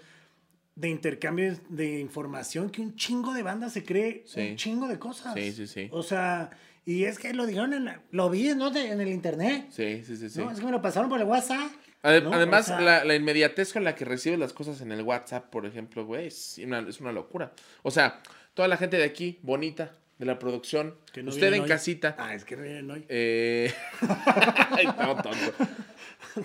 [0.77, 4.41] de intercambio de información que un chingo de bandas se cree Sí.
[4.53, 5.35] un chingo de cosas.
[5.35, 5.89] Sí, sí, sí.
[5.91, 6.51] O sea,
[6.87, 8.71] y es que lo dijeron en la- lo vi, ¿no?
[8.71, 9.67] De- en el internet.
[9.71, 10.39] Sí, sí, sí, sí.
[10.39, 11.71] No, es que me lo pasaron por el WhatsApp.
[12.03, 15.51] Además, O sea, la, la inmediatez con la que recibes las cosas en el WhatsApp,
[15.51, 17.53] por ejemplo, güey, es una, es una locura.
[17.83, 18.21] O sea,
[18.55, 21.69] toda la gente de aquí, bonita, de la producción, que no usted en hoy.
[21.69, 22.17] casita.
[22.19, 23.05] Ah, es que no vienen hoy.
[23.09, 23.73] Eh...
[24.71, 25.53] Ay, no, tonto.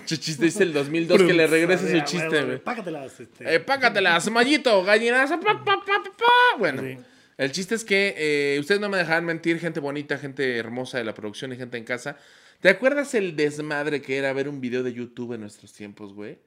[0.06, 2.58] Chiste dice el 2002 que le regrese su chiste, güey.
[2.58, 3.54] Págatelas, este.
[3.54, 6.58] Eh, págatelas, mallito, gallinazo, pa, pa, pa, pa, pa.
[6.58, 6.98] Bueno, Sí.
[7.38, 11.04] el chiste es que eh, ustedes no me dejarán mentir, gente bonita, gente hermosa de
[11.04, 12.16] la producción y gente en casa.
[12.64, 16.38] ¿Te acuerdas el desmadre que era ver un video de YouTube en nuestros tiempos, güey?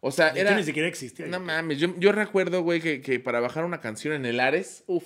[0.00, 0.56] O sea, De hecho, era...
[0.56, 1.26] ni siquiera existía.
[1.26, 4.84] No mames, yo, yo recuerdo, güey, que, que para bajar una canción en el Ares,
[4.86, 5.04] uff.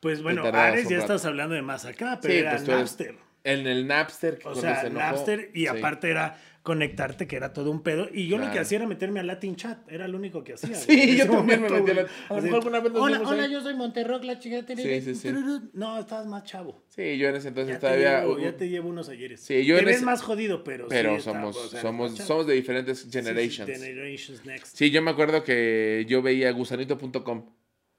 [0.00, 3.14] Pues bueno, Ares ya estás hablando de más acá, pero Sí, era pues Napster.
[3.44, 4.38] En el Napster.
[4.38, 4.88] O cuando sea, se.
[4.88, 5.66] Napster y Sí.
[5.66, 8.08] aparte era conectarte, que era todo un pedo.
[8.12, 10.74] Y yo lo que hía era meterme a Latin Chat, era lo único que hacía.
[10.74, 12.14] Sí, yo también me metí a la- güey.
[12.28, 13.52] a lo Así, mejor alguna vez nos Hola, hola, ahí".
[13.52, 14.64] yo soy Monterrock, la chica.
[14.74, 15.28] Sí, sí, sí.
[15.74, 16.82] No, estabas más chavo.
[16.88, 18.20] Sí, yo en ese entonces Ya te, todavía...
[18.22, 19.40] llevo, ya te llevo unos ayeres.
[19.42, 21.80] Sí, yo te en ves ese- más jodido, pero Pero sí, somos, está- o sea,
[21.82, 23.70] somos, somos de diferentes generations.
[23.70, 24.74] generations next.
[24.74, 27.44] Sí, yo me acuerdo que yo veía gusanito.com.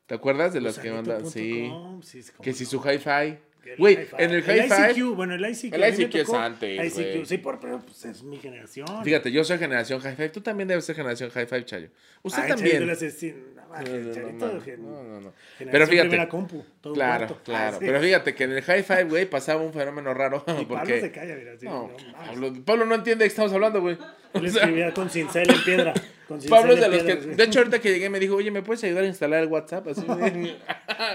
[0.08, 1.22] ¿Te acuerdas de los que mandan?
[1.22, 2.20] Gusanito.com, Sí.
[2.42, 3.38] Que si su hi-fi.
[3.66, 5.00] El Güey, en el El hi-fi.
[5.02, 5.74] ICQ, bueno, el ICQ.
[5.74, 8.88] El ICQ es antes, ICQ, sí, por, pero pues es mi generación.
[9.04, 10.30] Fíjate, yo soy generación hi-fi.
[10.30, 11.90] Tú también debes ser generación hi-fi, Chayo.
[12.22, 12.88] Usted Ay, también.
[12.88, 14.48] No,
[14.78, 16.28] No, no, no, Pero fíjate.
[16.28, 17.44] compu, todo Claro, cuarto.
[17.44, 17.76] claro.
[17.76, 17.86] Ah, sí.
[17.86, 20.44] Pero fíjate que en el hi-fi, güey, pasaba un fenómeno raro.
[20.48, 21.02] Y Pablo porque...
[21.02, 21.92] se calla, mira, así, No.
[22.26, 23.98] Pablo, Pablo no entiende de qué estamos hablando, güey.
[24.34, 25.94] Escribía con cincel en piedra.
[26.50, 27.16] Pablo es de los que.
[27.16, 29.88] De hecho, ahorita que llegué me dijo, oye, ¿me puedes ayudar a instalar el WhatsApp?
[29.88, 30.04] Así.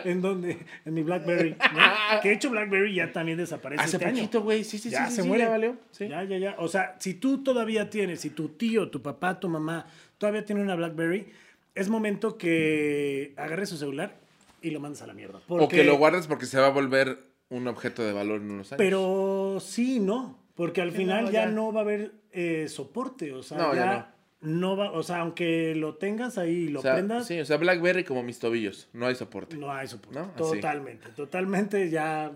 [0.04, 0.58] ¿En dónde?
[0.84, 1.50] En mi Blackberry.
[1.50, 2.20] ¿no?
[2.22, 4.64] Que de hecho Blackberry ya también desaparece Hace este poquito, güey.
[4.64, 5.16] Sí, sí, ya sí.
[5.16, 5.44] se sí, muere.
[5.44, 5.76] Ya valió.
[5.90, 6.08] Sí.
[6.08, 6.56] Ya, ya, ya.
[6.58, 9.86] O sea, si tú todavía tienes, si tu tío, tu papá, tu mamá
[10.18, 11.26] todavía tiene una BlackBerry,
[11.74, 14.16] es momento que agarres su celular
[14.62, 15.40] y lo mandes a la mierda.
[15.48, 17.18] O que lo guardes porque se va a volver
[17.48, 18.78] un objeto de valor en unos años.
[18.78, 20.38] Pero sí, no.
[20.54, 21.50] Porque al final no, ya, ya.
[21.50, 23.32] no va a haber eh, soporte.
[23.32, 26.78] O sea, No, ya, ya no va, o sea, aunque lo tengas ahí y lo
[26.80, 29.56] O sea, prendas, sí, o sea, BlackBerry como mis tobillos, no hay soporte.
[29.56, 30.18] no hay soporte.
[30.18, 30.24] ¿No?
[30.26, 30.36] Así.
[30.38, 32.32] Totalmente, totalmente ya.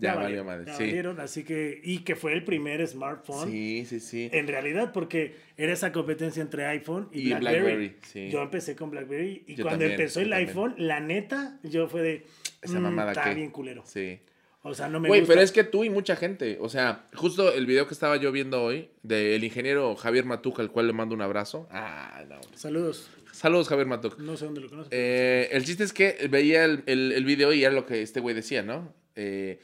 [0.00, 0.84] Ya valió madre, ya sí.
[0.84, 3.50] valieron, así que, y que fue el primer smartphone.
[3.50, 4.30] Sí, sí, sí.
[4.32, 7.60] En realidad, porque era esa competencia entre iPhone y, Y BlackBerry.
[7.64, 8.30] BlackBerry, sí.
[8.30, 10.48] Yo empecé con BlackBerry y Yo cuando también, empezó el también.
[10.50, 12.26] iPhone, la neta, yo fue de.
[12.62, 13.82] Esa "Mm, mamada Está bien culero.
[13.86, 14.20] Sí.
[14.68, 15.32] O sea, no me Güey, gusta.
[15.34, 18.30] pero es que tú y mucha gente, o sea, justo el video que estaba yo
[18.32, 21.68] viendo hoy del ingeniero Javier Matuca, al cual le mando un abrazo.
[21.70, 22.40] Ah, no.
[22.54, 23.10] Saludos.
[23.32, 24.16] Saludos, Javier Matuca.
[24.18, 24.92] No sé dónde lo conoces.
[24.92, 28.20] Eh, el chiste es que veía el, el, el video y era lo que este
[28.20, 28.92] güey decía, ¿no?
[29.16, 29.60] Eh,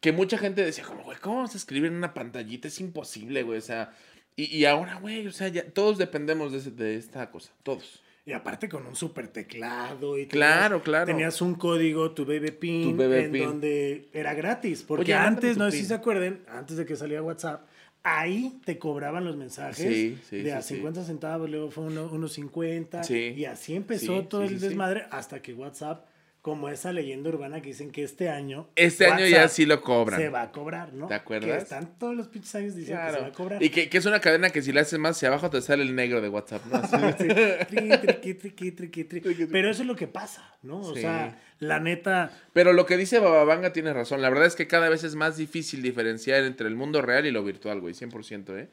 [0.00, 2.68] que mucha gente decía, como, güey, ¿cómo vas a escribir en una pantallita?
[2.68, 3.92] Es imposible, güey, o sea.
[4.36, 8.02] Y, y ahora, güey, o sea, ya todos dependemos de, ese- de esta cosa, todos.
[8.28, 11.06] Y aparte con un super teclado y Claro, tenías- claro.
[11.06, 13.44] Tenías un código, tu BB PIN, Tu en PIN.
[13.44, 14.82] donde era gratis.
[14.82, 17.68] Porque Oye, antes, no sé si se acuerden, antes de que saliera WhatsApp,
[18.02, 20.74] ahí te cobraban los mensajes Sí, sí, de a sí, sí.
[20.74, 23.04] 50 centavos, luego fue uno, unos 50.
[23.04, 23.32] Sí.
[23.36, 26.04] Y así empezó todo el desmadre hasta que WhatsApp,
[26.46, 28.68] como esa leyenda urbana que dicen que este año.
[28.76, 30.20] Este año ya sí lo cobran.
[30.20, 31.08] Se va a cobrar, ¿no?
[31.08, 31.50] ¿Te acuerdas?
[31.50, 33.60] Que están todos los pinches años diciendo que se va a cobrar.
[33.60, 35.82] Y que, que es una cadena que si la haces más hacia abajo te sale
[35.82, 36.80] el negro de WhatsApp, ¿no?
[36.86, 37.26] Sí,
[37.66, 39.46] tri, triqui, triqui, triqui, tri.
[39.50, 40.82] Pero eso es lo que pasa, ¿no?
[40.82, 41.00] O Sí.
[41.00, 44.22] sea, la neta, Pero lo que dice Bababanga tiene razón.
[44.22, 47.32] La verdad es que cada vez es más difícil diferenciar entre el mundo real y
[47.32, 48.68] lo virtual, güey, 100%, ¿eh?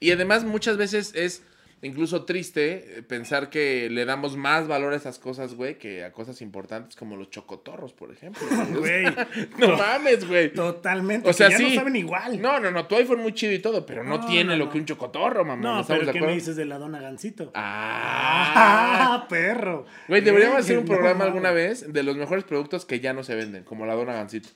[0.00, 1.42] Y además muchas veces es
[1.82, 6.12] incluso triste eh, pensar que le damos más valor a esas cosas, güey, que a
[6.12, 8.46] cosas importantes como los chocotorros, por ejemplo.
[8.78, 9.04] güey.
[9.58, 10.52] no mames, güey.
[10.52, 11.28] totalmente.
[11.28, 11.68] O sea, que ya sí.
[11.70, 12.40] no saben igual.
[12.40, 14.64] No, no, no, tu iPhone muy chido y todo, pero no, No, tiene no, lo
[14.66, 14.70] no.
[14.72, 15.62] que un chocotorro, mamá.
[15.62, 17.52] No, ¿estamos pero ¿qué me dices de la dona Gancito?
[17.54, 18.52] Ah.
[18.54, 19.86] ¡Ah, perro!
[20.08, 23.34] Güey, deberíamos hacer un programa alguna vez de los mejores productos que ya no se
[23.34, 24.48] venden, como la dona gancito.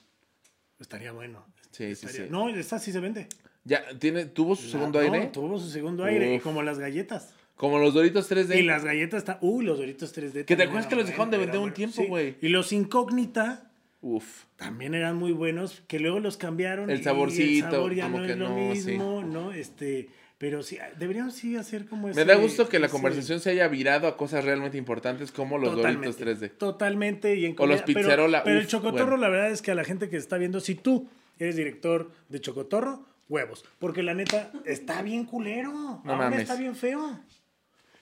[0.79, 1.45] Estaría bueno.
[1.71, 2.23] Sí, sí, sí.
[2.29, 3.27] No, esta sí se vende.
[3.65, 5.27] Ya, tiene, tuvo su segundo La- no, aire.
[5.27, 6.43] tuvo su segundo aire, Uf.
[6.43, 7.33] como las galletas.
[7.55, 8.57] Como los Doritos 3D.
[8.59, 9.37] Y las galletas están.
[9.41, 10.43] Uy, los doritos 3D.
[10.45, 12.35] Que te acuerdas que los dejaron de vender un tiempo, güey.
[12.41, 13.69] Y los incógnita
[14.01, 14.43] Uf.
[14.57, 16.89] también eran muy buenos, que luego los cambiaron.
[16.89, 18.61] El y saborcito, el sabor ya como no que es lo no, sí.
[18.87, 19.51] mismo, ¿no?
[19.53, 23.51] Este, pero sí, deberíamos sí hacer como Me ese- da gusto que la conversación se
[23.51, 26.49] haya virado a cosas realmente importantes como los Totalmente, Doritos 3D.
[26.57, 27.35] Totalmente.
[27.35, 29.17] Y en O los comida- pero- Pizzerola, Pero, el chocotorro, bueno.
[29.17, 31.07] la verdad es que a la gente que está viendo, si tú
[31.39, 33.65] eres director de chocotorro, huevos.
[33.79, 35.71] Porque la neta está bien culero.
[36.05, 36.41] Ahora mames.
[36.41, 37.19] está bien feo.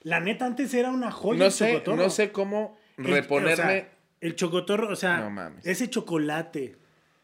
[0.03, 1.39] La neta antes era una joya.
[1.39, 1.97] No el sé, chocotorro.
[2.03, 3.51] no sé cómo El- reponerme.
[3.53, 3.89] o sea,
[4.21, 5.65] el chocotorro, o sea, No mames.
[5.65, 6.75] ese chocolate,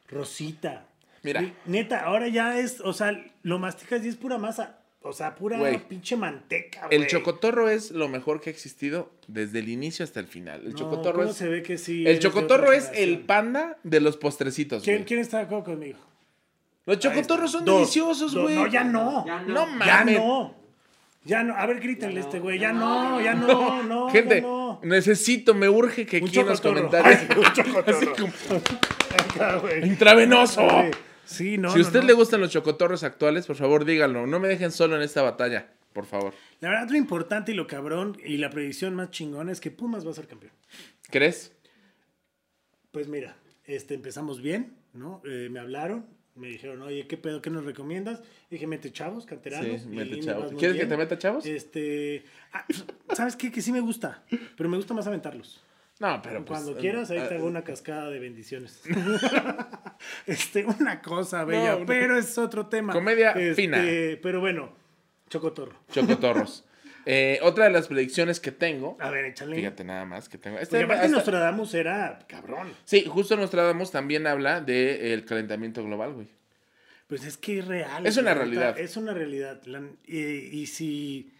[0.09, 0.85] rosita.
[1.23, 1.41] Mira.
[1.41, 3.11] Sí, Neta, ahora ya es, o sea,
[3.43, 4.77] lo masticas y es pura masa.
[5.01, 6.99] O sea, pura pinche manteca, güey.
[6.99, 10.61] el chocotorro es lo mejor que ha existido desde el inicio hasta el final.
[10.65, 11.37] El No, chocotorro ¿cómo es.
[11.37, 15.03] se ve que sí El chocotorro es el panda de los postrecitos, ¿Quién.
[15.05, 15.99] ¿Quién está de acuerdo conmigo?
[16.88, 17.76] Los chocotorros son Dos.
[17.82, 18.56] deliciosos, güey.
[18.56, 19.26] No, ya no.
[19.26, 19.86] Ya No no.
[19.86, 20.17] Ya mames.
[20.19, 20.56] no.
[21.26, 21.56] Ya no.
[21.56, 22.58] A ver, grítenle Ya a este güey.
[22.58, 24.10] Ya no, ya no, no.
[24.10, 24.80] Gente, ya no.
[24.84, 27.19] necesito, me urge que Un aquí en los comentarios.
[27.30, 27.97] Ay, un chocotorro.
[27.97, 28.62] Así como-
[29.34, 29.86] Acá, güey.
[29.88, 30.65] Intravenoso.
[31.26, 31.69] Sí, no.
[31.71, 32.08] si a no, usted no.
[32.08, 34.26] le gustan los chocotorros actuales, por favor díganlo.
[34.26, 36.34] No me dejen solo en esta batalla, por favor.
[36.62, 40.08] La verdad, lo importante y lo cabrón y la predicción más chingona es que Pumas
[40.08, 40.54] va a ser campeón.
[41.12, 41.52] ¿Crees?
[42.91, 45.21] Pues mira, este, empezamos bien, ¿no?
[45.26, 46.06] Eh, me hablaron,
[46.38, 47.41] me dijeron, oye, ¿qué pedo?
[47.41, 48.21] ¿Qué nos recomiendas?
[48.50, 49.82] Dije, mete chavos, canteranos.
[49.82, 50.54] Sí, mete me chavos.
[50.58, 51.45] ¿Quieres que te meta chavos?
[51.45, 52.23] Este,
[52.54, 52.65] ah,
[53.13, 53.52] ¿sabes qué?
[53.52, 54.23] Que sí me gusta,
[54.56, 55.63] pero me gusta más aventarlos.
[56.00, 58.84] No, pero pues, Cuando eh, quieras, ahí ah, te hago una cascada de bendiciones.
[60.28, 62.93] este, una cosa bella, No, pero es otro tema.
[62.93, 63.84] Comedia Este, fina.
[64.21, 64.71] Pero bueno,
[65.30, 65.76] chocotorro.
[65.91, 66.66] Chocotorros.
[67.09, 68.97] Eh, otra de las predicciones que tengo.
[68.99, 69.55] A ver, échale.
[69.55, 70.59] Fíjate nada más que tengo.
[70.59, 72.73] Este, aparte hasta- Nostradamus era cabrón.
[72.83, 76.27] Sí, justo Nostradamus también habla del calentamiento global, güey.
[77.07, 78.05] Pues es que es real.
[78.05, 78.77] Es una realidad.
[78.77, 79.61] Es una realidad.
[79.65, 81.31] La- y, y si.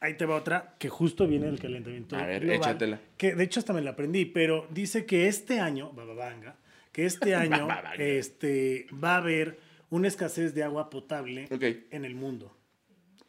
[0.00, 2.16] Ahí te va otra, que justo viene el calentamiento.
[2.16, 3.00] A ver, global, échatela.
[3.16, 6.56] Que de hecho hasta me la aprendí, pero dice que este año, bababanga,
[6.92, 9.58] que este año este, va a haber
[9.90, 11.46] una escasez de agua potable
[11.90, 12.54] en el mundo.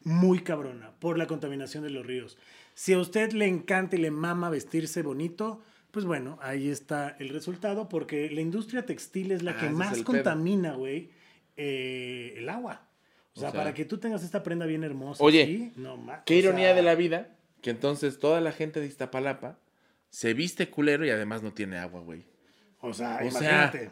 [0.06, 2.38] Muy cabrona, por la contaminación de los ríos.
[2.74, 7.30] Si a usted le encanta y le mama vestirse bonito, pues bueno, ahí está el
[7.30, 11.10] resultado, porque la industria textil es la Ah, que más contamina, güey,
[11.58, 12.88] eh, el agua.
[13.34, 15.22] O sea, O sea, para que tú tengas esta prenda bien hermosa.
[15.24, 15.72] Oye, ¿sí?
[15.76, 19.58] no, Qué ironía sea, de la vida que entonces toda la gente de Iztapalapa
[20.10, 22.24] se viste culero y además no tiene agua, güey.
[22.80, 23.92] O sea, O sea, imagínate.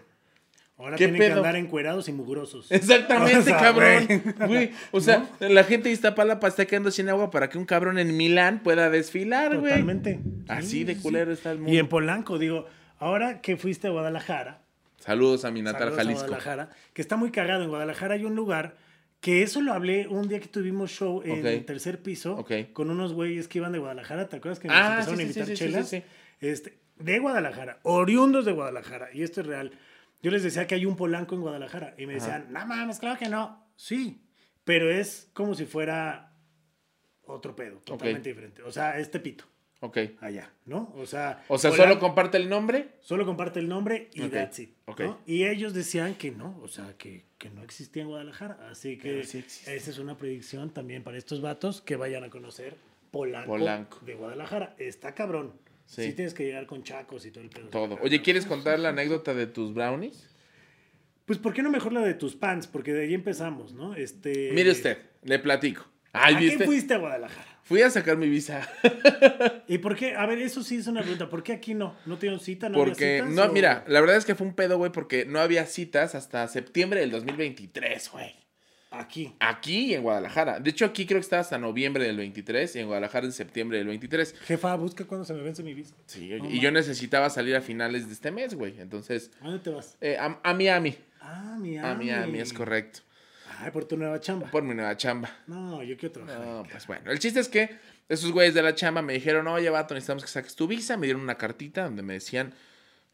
[0.83, 2.71] Ahora ¿qué tienen que andar encuerados y mugrosos.
[2.71, 4.05] Exactamente, O sea, cabrón.
[4.07, 4.47] güey.
[4.47, 7.97] Güey, O sea, la gente de Iztapalapa está quedando sin agua para que un cabrón
[7.99, 9.71] en Milán pueda desfilar, güey.
[9.71, 10.19] Totalmente.
[10.47, 11.37] Así Sí, de culero sí.
[11.37, 11.71] está el mundo.
[11.73, 12.65] Y en Polanco, digo,
[12.99, 14.59] ahora que fuiste a Guadalajara,
[14.99, 16.27] Saludos a mi natal Saludos a Jalisco.
[16.27, 17.63] Guadalajara, que está muy cagado.
[17.63, 18.77] En Guadalajara hay un lugar
[19.19, 22.51] Que eso lo hablé un día que tuvimos show en el tercer piso Ok.
[22.73, 24.27] con unos güeyes que iban de Guadalajara.
[24.27, 25.89] ¿Te acuerdas que nos Ah, empezaron sí, a invitar sí, sí, chelas?
[25.89, 26.03] sí, sí.
[26.45, 29.09] Este, de Guadalajara, oriundos de Guadalajara.
[29.13, 29.71] Y esto es real.
[30.23, 31.93] Yo les decía que hay un polanco en Guadalajara.
[31.97, 33.67] Y me decían, no mames, claro que no.
[33.75, 34.23] Sí,
[34.63, 36.33] pero es como si fuera
[37.25, 38.63] otro pedo, totalmente diferente.
[38.63, 39.45] O sea, es Tepito,
[39.81, 39.97] Ok.
[40.21, 40.91] allá, ¿no?
[40.95, 42.91] O sea, O sea, solo comparte el nombre.
[43.01, 44.71] Solo comparte el nombre y Ok, that's it.
[44.85, 44.99] ok.
[45.01, 45.19] ¿no?
[45.25, 48.69] Y ellos decían que no, o sea, que, que no existía en Guadalajara.
[48.71, 52.75] Así que sí esa es una predicción también para estos vatos que vayan a conocer
[53.11, 53.99] Polanco, Polanco.
[54.05, 54.75] de Guadalajara.
[54.79, 55.53] Está cabrón.
[55.93, 56.03] Sí.
[56.05, 56.13] Sí.
[56.13, 57.67] tienes que llegar con chacos y todo el pedo.
[57.67, 57.99] Todo.
[58.01, 60.27] Oye, ¿quieres contar la anécdota de tus brownies?
[61.25, 62.67] Pues, ¿por qué no mejor la de tus pants?
[62.67, 63.95] Porque de ahí empezamos, ¿no?
[63.95, 64.51] Este...
[64.53, 65.85] Mire usted, le platico.
[66.11, 67.59] Ay, ¿A fuiste a Guadalajara?
[67.63, 68.69] Fui a sacar mi visa.
[69.67, 70.15] ¿Y por qué?
[70.15, 71.29] A ver, eso sí es una pregunta.
[71.29, 71.95] ¿Por qué aquí no?
[72.05, 72.67] ¿No dieron cita?
[72.69, 74.91] ¿No había Porque, citas, no, o- mira, la verdad es que fue un pedo, güey,
[74.91, 78.35] porque no había citas hasta septiembre del 2023, güey.
[78.93, 79.33] Aquí.
[79.39, 80.59] Aquí en Guadalajara.
[80.59, 83.77] De hecho, aquí creo que está hasta noviembre del 23 y en Guadalajara en septiembre
[83.79, 84.35] del 23.
[84.45, 85.95] Jefa, busca cuándo se me vence mi visa.
[86.05, 88.79] Sí, oye, y yo necesitaba salir a finales de este mes, güey.
[88.79, 89.97] Entonces, ¿A dónde te vas?
[90.01, 90.95] eh, a, a Miami.
[91.21, 91.79] Ah, Miami.
[91.79, 92.99] A Miami, es correcto.
[93.59, 94.49] Ay, por tu nueva chamba.
[94.51, 95.29] Por mi nueva chamba.
[95.47, 96.39] No, yo quiero trabajar.
[96.45, 97.09] No, pues bueno.
[97.11, 97.69] El chiste es que
[98.09, 100.97] esos güeyes de la chamba me dijeron, oye, vato, necesitamos que saques tu visa.
[100.97, 102.53] Me dieron una cartita donde me decían,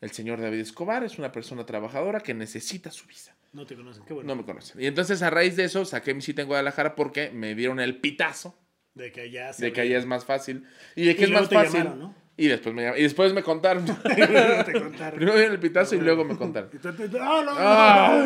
[0.02, 3.36] el señor David Escobar es una persona trabajadora que necesita su visa.
[3.54, 4.28] No te conocen, qué bueno.
[4.28, 4.80] No me conocen.
[4.82, 7.98] Y entonces a raíz de eso saqué mi cita en Guadalajara porque me dieron el
[8.00, 8.56] pitazo
[8.94, 10.66] De que allá se de que allá es más fácil.
[10.96, 11.80] Y de que Y es más fácil.
[11.80, 12.16] llamaron, ¿no?
[12.38, 13.86] Y después me llam- y después me contaron.
[13.86, 15.16] contaron.
[15.16, 16.70] Primero dieron el pitazo y luego me contaron.
[16.74, 16.78] Y
[17.20, 18.26] ¡Ah,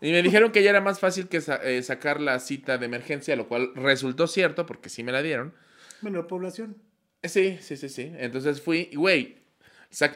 [0.00, 3.36] me dijeron que ya era más fácil que sa- eh, sacar la cita de emergencia,
[3.36, 5.52] lo cual resultó cierto porque sí me la dieron.
[6.00, 6.76] Bueno, población.
[7.22, 8.12] Sí, sí, sí, sí.
[8.16, 9.36] Entonces fui, güey,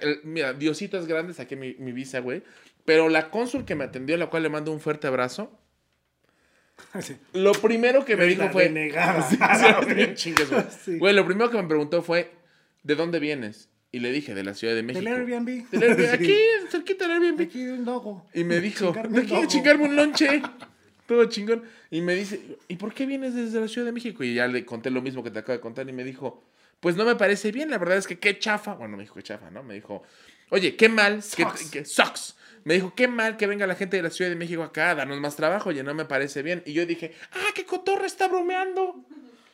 [0.01, 2.43] el- mira, Diositas grandes, saqué mi, mi visa, güey.
[2.85, 5.57] Pero la cónsul que me atendió, a la cual le mando un fuerte abrazo,
[7.01, 7.17] Sí.
[7.33, 8.65] lo primero que me dijo fue...
[8.65, 9.23] denegada.
[9.29, 10.49] Sí, sí, bien chingues,
[10.99, 11.15] güey.
[11.15, 12.31] Lo primero que me preguntó fue,
[12.83, 13.69] ¿de dónde vienes?
[13.95, 15.05] Y le dije, de la Ciudad de México.
[15.05, 15.69] Del Airbnb.
[15.71, 16.15] Del Airbnb.
[16.15, 16.35] Aquí,
[16.71, 17.43] cerquita del Airbnb.
[17.43, 18.27] Aquí un dogo.
[18.33, 19.47] Y me dijo, Chingarme ¿de un aquí dogo.
[19.49, 20.43] chingarme un lonche?
[21.07, 21.63] Todo chingón.
[21.91, 24.25] Y me dice, ¿y por qué vienes desde la Ciudad de México?
[24.25, 26.43] Y ya le conté lo mismo que te acabo de contar y me dijo,
[26.83, 28.75] pues no me parece bien, la verdad es que qué chafa.
[28.75, 29.62] Bueno, me dijo qué chafa, ¿no?
[29.62, 30.03] Me dijo,
[30.51, 31.71] oye, qué mal, que, Sucks.
[31.71, 32.37] que- sucks.
[32.64, 34.95] Me dijo, qué mal que venga la gente de la Ciudad de México acá a
[34.97, 36.62] darnos más trabajo, oye, no me parece bien.
[36.66, 38.97] Y yo dije, ah, qué cotorra está bromeando.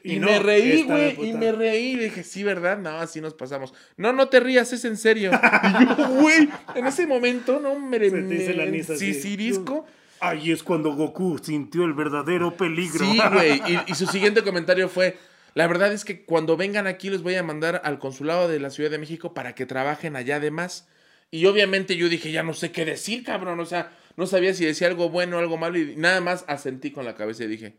[0.02, 1.92] Y, Y no, me reí, güey, y me reí.
[1.92, 2.78] Y dije, sí, ¿verdad?
[2.78, 3.72] No, así nos pasamos.
[3.96, 5.30] No, no te rías, es en serio.
[5.32, 9.12] Y yo, güey, en ese momento, no, me, Se te hizo la nisa así.
[9.14, 9.86] sisirisco.
[10.20, 13.04] Ahí es cuando Goku sintió el verdadero peligro.
[13.06, 13.62] Sí, güey.
[13.72, 15.16] Y, y su siguiente comentario fue:
[15.54, 18.70] La verdad es que cuando vengan aquí los voy a mandar al consulado de la
[18.70, 20.88] Ciudad de México para que trabajen allá además.
[21.30, 23.58] Y obviamente yo dije: Ya no sé qué decir, cabrón.
[23.60, 25.78] O sea, no sabía si decía algo bueno o algo malo.
[25.78, 27.76] Y nada más asentí con la cabeza y dije: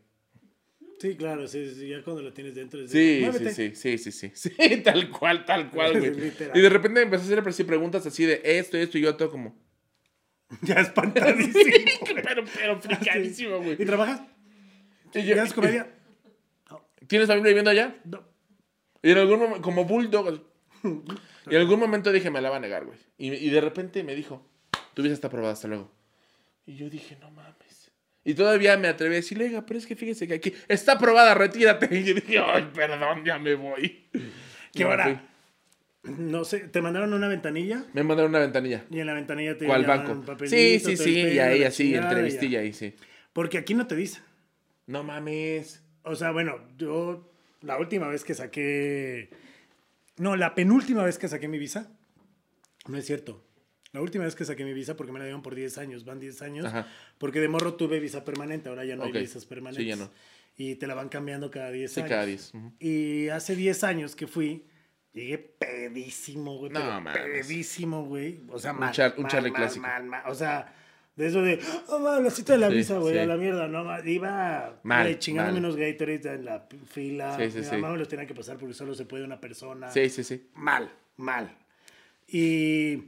[0.99, 2.81] Sí, claro, sí, sí, ya cuando lo tienes dentro.
[2.83, 4.51] es de, Sí, sí, sí, sí, sí, sí.
[4.51, 6.11] Sí, tal cual, tal cual, güey.
[6.53, 9.31] Y de repente me empezó a hacer preguntas así de esto, esto, y yo todo
[9.31, 9.57] como.
[10.63, 11.61] Ya espantadísimo.
[12.23, 13.73] pero, pero fricadísimo, güey.
[13.81, 14.21] ¿Y trabajas?
[15.13, 15.87] Y yo- ¿Ya es comedia?
[17.09, 17.95] ¿Tienes familia viviendo allá?
[18.05, 18.23] No.
[19.01, 20.41] Y en algún momento, como bulldog.
[20.83, 22.97] Y en algún momento dije, me la va a negar, güey.
[23.17, 24.45] Y, y de repente me dijo,
[24.93, 25.91] tu visa está aprobada, hasta luego.
[26.67, 27.91] Y yo dije, no mames.
[28.23, 31.33] Y todavía me atreví a decirle, oiga, pero es que fíjese que aquí está aprobada,
[31.33, 31.87] retírate.
[31.97, 34.07] Y yo dije, ay, perdón, ya me voy.
[34.71, 35.05] ¿Qué hora?
[35.05, 36.13] fui.
[36.13, 38.85] No sé, te mandaron una ventanilla Me mandaron una ventanilla.
[38.89, 40.21] y en la ventanilla te ¿Cuál banco?
[40.21, 41.19] papelito, Sí, sí, sí.
[41.19, 42.95] Y ahí así, entrevistilla ahí, sí.
[43.33, 44.21] Porque aquí no te dice.
[44.85, 45.83] No mames.
[46.03, 47.29] O sea, bueno, yo
[47.61, 49.29] la última vez que saqué.
[50.17, 51.91] No, la penúltima vez que saqué mi visa.
[52.87, 53.43] No es cierto.
[53.91, 56.19] La última vez que saqué mi visa, porque me la dieron por 10 años, van
[56.19, 56.65] 10 años.
[56.65, 56.87] Ajá.
[57.17, 59.15] Porque de morro tuve visa permanente, ahora ya no Ok.
[59.15, 59.83] hay visas permanentes.
[59.83, 60.11] Sí, ya no.
[60.57, 62.09] Y te la van cambiando cada 10 Sí, años.
[62.09, 62.53] cada 10.
[62.53, 62.73] Ujú.
[62.79, 64.65] Y hace 10 años que fui,
[65.13, 66.71] llegué pedísimo, güey.
[66.71, 68.41] No, pedísimo, güey.
[68.49, 70.23] O sea, Un mal, char- un mal, mal, mal, mal.
[70.27, 70.73] O sea,
[71.19, 73.19] de eso de, oh, man, la cita de la Sí, visa, güey, sí.
[73.19, 75.57] a la mierda, no, ma- iba Mal, mal.
[75.57, 77.35] unos Gatorades en la fila.
[77.37, 79.91] Sí, sí, Mi mamá me los tenía que pasar porque solo se puede una persona.
[79.91, 80.47] Sí, sí, sí.
[80.55, 81.55] Mal, mal.
[82.27, 83.03] Y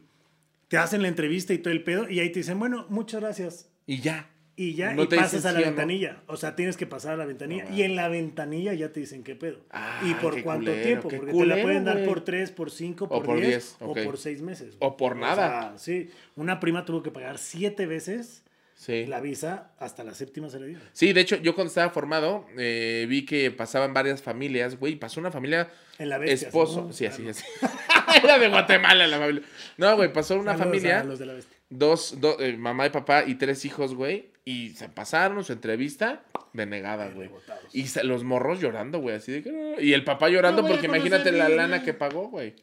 [0.68, 3.70] te hacen la entrevista y todo el pedo, y ahí te dicen, bueno, muchas gracias.
[3.86, 4.30] Y ya.
[4.58, 5.68] Y ya, No y pasas a la o no.
[5.68, 6.22] ventanilla.
[6.28, 7.64] O sea, tienes que pasar a la ventanilla.
[7.66, 9.60] No, y en la ventanilla ya te dicen qué pedo.
[10.04, 11.10] Y por cuánto culero, tiempo.
[11.10, 13.99] Porque te la pueden dar por 3, por 5, por, por 10, 10, o ok.
[14.04, 14.76] por 6 meses.
[14.80, 15.72] O por nada.
[15.72, 16.10] sea, sí.
[16.36, 18.43] Una prima tuvo que pagar 7 veces
[18.76, 19.06] Sí.
[19.06, 19.72] la visa.
[19.80, 20.80] Hasta la séptima se le dio.
[20.91, 24.95] Sí, de hecho, yo cuando estaba formado, eh, vi que pasaban varias familias, güey.
[24.95, 26.47] Pasó una familia En la bestia.
[26.49, 26.88] esposo.
[26.88, 26.93] ¿no?
[26.93, 27.43] Sí, así, Ah, así.
[28.24, 29.43] Era de Guatemala la familia.
[29.78, 31.58] No, güey, pasó una saludos familia, a los de la bestia.
[31.70, 34.31] dos, do- eh, mamá y papá y tres hijos, güey.
[34.44, 36.24] Y se pasaron su entrevista
[36.54, 37.30] Denegada, güey.
[37.74, 39.52] Y los morros llorando, güey, así de que...
[39.52, 39.80] "No".
[39.80, 42.56] Y el papá llorando No porque imagínate la lana que pagó, güey.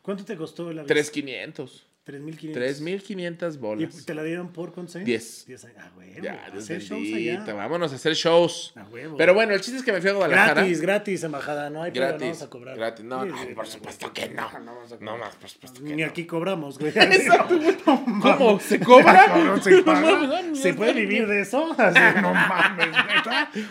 [0.00, 0.88] ¿Cuánto te costó la vez?
[0.88, 1.86] 3,500.
[2.06, 2.52] 3.500.
[2.52, 4.04] 3,500 ¿Y bolas.
[4.04, 5.06] te la dieron por cuántos años?
[5.06, 5.46] Diez.
[5.46, 5.76] 10 años.
[5.80, 6.22] Ah, huevo.
[6.22, 7.54] Ya, hacer shows allá.
[7.54, 8.72] Vámonos a hacer shows.
[8.76, 9.16] A huevo.
[9.16, 10.54] Pero bueno, el chiste es que me fui a Guadalajara.
[10.54, 11.70] Gratis, gratis, embajada.
[11.70, 12.38] No hay problema, no Gratis.
[12.38, 12.76] vamos a cobrar.
[12.76, 13.04] Gratis.
[13.06, 14.42] No, Sí, no, sí, por supuesto que sí, no.
[14.52, 16.08] vamos a No, más, por supuesto que Ni no.
[16.08, 16.92] aquí cobramos, güey.
[17.84, 18.60] ¿Cómo?
[18.60, 19.60] ¿Se cobra?
[19.62, 20.42] ¿Se, No paga?
[20.54, 21.00] ¿Se no, puede no.
[21.00, 21.74] vivir de eso?
[21.78, 22.88] Así, no mames.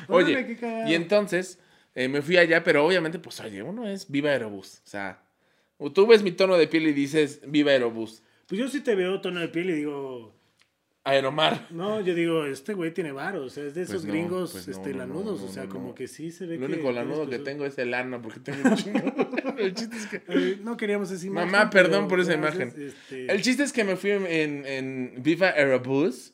[0.07, 0.57] Órale, Oye,
[0.87, 1.59] y entonces
[1.95, 4.81] eh, me fui allá, pero obviamente, pues, oye, uno es Viva Aerobús.
[4.85, 5.19] O sea,
[5.93, 8.23] tú ves mi tono de piel y dices Viva Aerobús.
[8.47, 10.35] Pues yo sí te veo tono de piel y digo,
[11.05, 11.67] Aeromar.
[11.71, 14.51] no, yo digo, este güey tiene varo, o sea, es de esos Pues no, gringos
[14.53, 15.95] pues no, este, no, lanudos, no, o sea, no, como no.
[15.95, 16.65] que sí se ve El que...
[16.67, 18.99] único lanudo que tengo es el ano, porque tengo un chingo.
[19.57, 20.21] El chiste es que...
[20.29, 21.51] Eh, no queríamos esa imagen.
[21.51, 22.73] Mamá, pero perdón por esa imagen.
[22.75, 26.33] este, El chiste es que me fui en, en- en Viva Aerobús.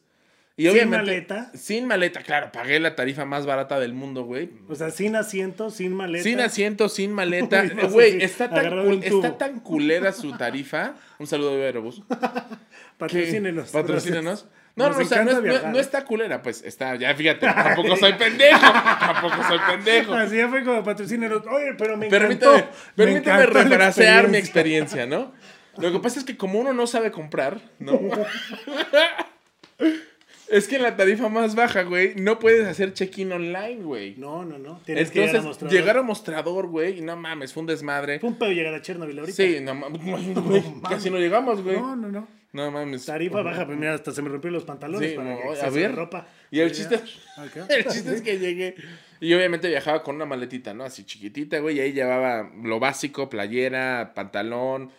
[0.60, 1.52] Y ¿Sin maleta?
[1.54, 2.52] Sin maleta, claro.
[2.52, 4.50] Pagué la tarifa más barata del mundo, güey.
[4.68, 6.22] O sea, sin asiento, sin maleta.
[6.26, 7.62] Sin asiento, sin maleta.
[7.64, 10.96] Uy, no sé Güey, está, tan está tan culera su tarifa.
[11.18, 12.04] Un saludo de Aerobús.
[12.98, 13.70] Patrocínenos.
[13.70, 14.48] Patrocínenos.
[14.76, 15.72] No, no, o sea, no, encanta es- no- viajar.
[15.72, 18.60] no está culera, pues está, ya fíjate, tampoco soy pendejo,
[19.00, 20.14] tampoco soy pendejo.
[20.14, 21.42] Así ya fue como patrocínenos.
[21.48, 22.54] Oye, pero me encantó.
[22.56, 22.64] me
[22.98, 25.34] permíteme encantó la refrasear mi experiencia, ¿no?
[25.78, 27.98] Lo que pasa es que como uno no sabe comprar, ¿no?
[30.52, 34.16] Es que en la tarifa más baja, güey, no puedes hacer check-in online, güey.
[34.18, 34.80] No, no, no.
[34.86, 35.72] Tienes que llegar a mostrar.
[35.72, 38.20] llegar a mostrador, güey, y no mames, fue un desmadre.
[38.20, 39.36] Fue un pedo llegar a Chernobyl ahorita.
[39.36, 41.78] Sí, no mames, güey, casi no llegamos, güey.
[41.78, 42.28] No, no, no.
[42.52, 43.06] No mames.
[43.06, 45.70] Tarifa baja, pues mira, hasta se me rompieron los pantalones Sí, para no, que a
[45.70, 45.94] se ver.
[45.96, 46.28] ropa.
[46.50, 46.96] Y el chiste,
[47.38, 47.68] Acá.
[47.70, 48.74] el chiste es que llegué
[49.22, 50.84] y obviamente viajaba con una maletita, ¿no?
[50.84, 54.90] Así chiquitita, güey, y ahí llevaba lo básico, playera, pantalón,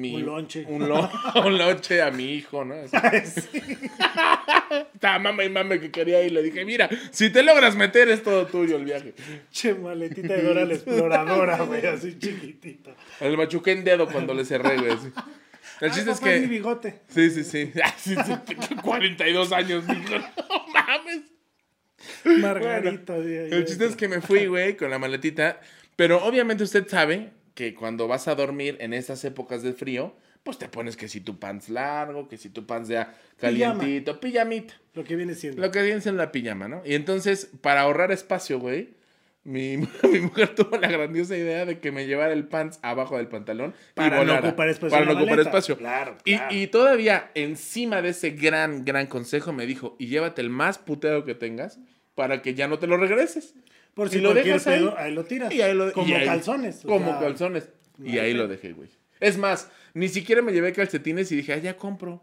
[0.00, 0.64] mi, Un lonche.
[0.68, 1.10] Un, lo-
[1.44, 2.74] un lonche a mi hijo, ¿no?
[4.94, 6.32] Estaba mama y mame que quería ir.
[6.32, 9.14] Le dije, mira, si te logras meter es todo tuyo el viaje.
[9.50, 12.92] Che, maletita de Dora la exploradora, güey, así chiquitita.
[13.20, 14.90] Le machuqué en dedo cuando le cerré, güey.
[14.92, 15.06] así.
[15.80, 16.46] El Ay, chiste es papá, mi que...
[16.46, 17.00] bigote.
[17.08, 17.72] Sí, sí, sí.
[17.82, 20.14] Ah, sí, sí, 42 años, dijo.
[20.18, 21.20] No mames.
[22.40, 23.14] Margarita.
[23.14, 25.60] ahí, El chiste es que me fui, güey, con la maletita.
[25.96, 27.30] Pero obviamente usted sabe
[27.60, 31.20] que cuando vas a dormir en esas épocas de frío, pues te pones que si
[31.20, 34.72] tu pants largo, que si tu pants ya calientito, pijamita.
[34.94, 35.60] Lo que viene siendo.
[35.60, 36.80] Lo que viene en la pijama, ¿no?
[36.86, 38.94] Y entonces, para ahorrar espacio, güey,
[39.44, 39.76] mi,
[40.10, 43.74] mi mujer tuvo la grandiosa idea de que me llevara el pants abajo del pantalón.
[43.90, 45.50] y Para no ocupar espacio Para no ocupar maleta.
[45.50, 45.76] espacio.
[45.76, 46.54] Claro, Y, claro.
[46.56, 51.26] y todavía, encima de ese gran, gran consejo, me dijo, y llévate el más puteado
[51.26, 51.78] que tengas
[52.14, 53.54] para que ya no te lo regreses.
[53.94, 54.78] Por si lo cualquier dejas ahí.
[54.80, 55.52] pedo, ahí lo tiras.
[55.52, 56.80] Y ahí lo- como y ahí- calzones.
[56.84, 57.68] Como sea, calzones.
[58.02, 58.88] Y ahí lo dejé, güey.
[59.20, 62.22] Es más, ni siquiera me llevé calcetines y dije, ah, ya compro.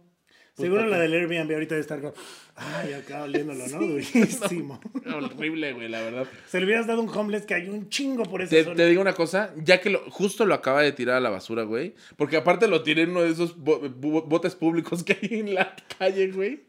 [0.55, 2.13] Pues, Seguro ¿para la del Airbnb ahorita debe estar como,
[2.57, 3.79] ay, acá oliéndolo, ¿no?
[3.87, 4.79] Durísimo.
[5.15, 6.25] Horrible, güey, la verdad.
[6.47, 9.13] Se le hubieras dado un homeless que hay un chingo por esa Te, digo una
[9.13, 11.93] cosa, ya que lo, justo lo acaba de tirar a la basura, güey.
[12.17, 15.75] Porque aparte lo tiré en uno de esos bo- botes públicos que hay en la
[15.97, 16.61] calle, güey.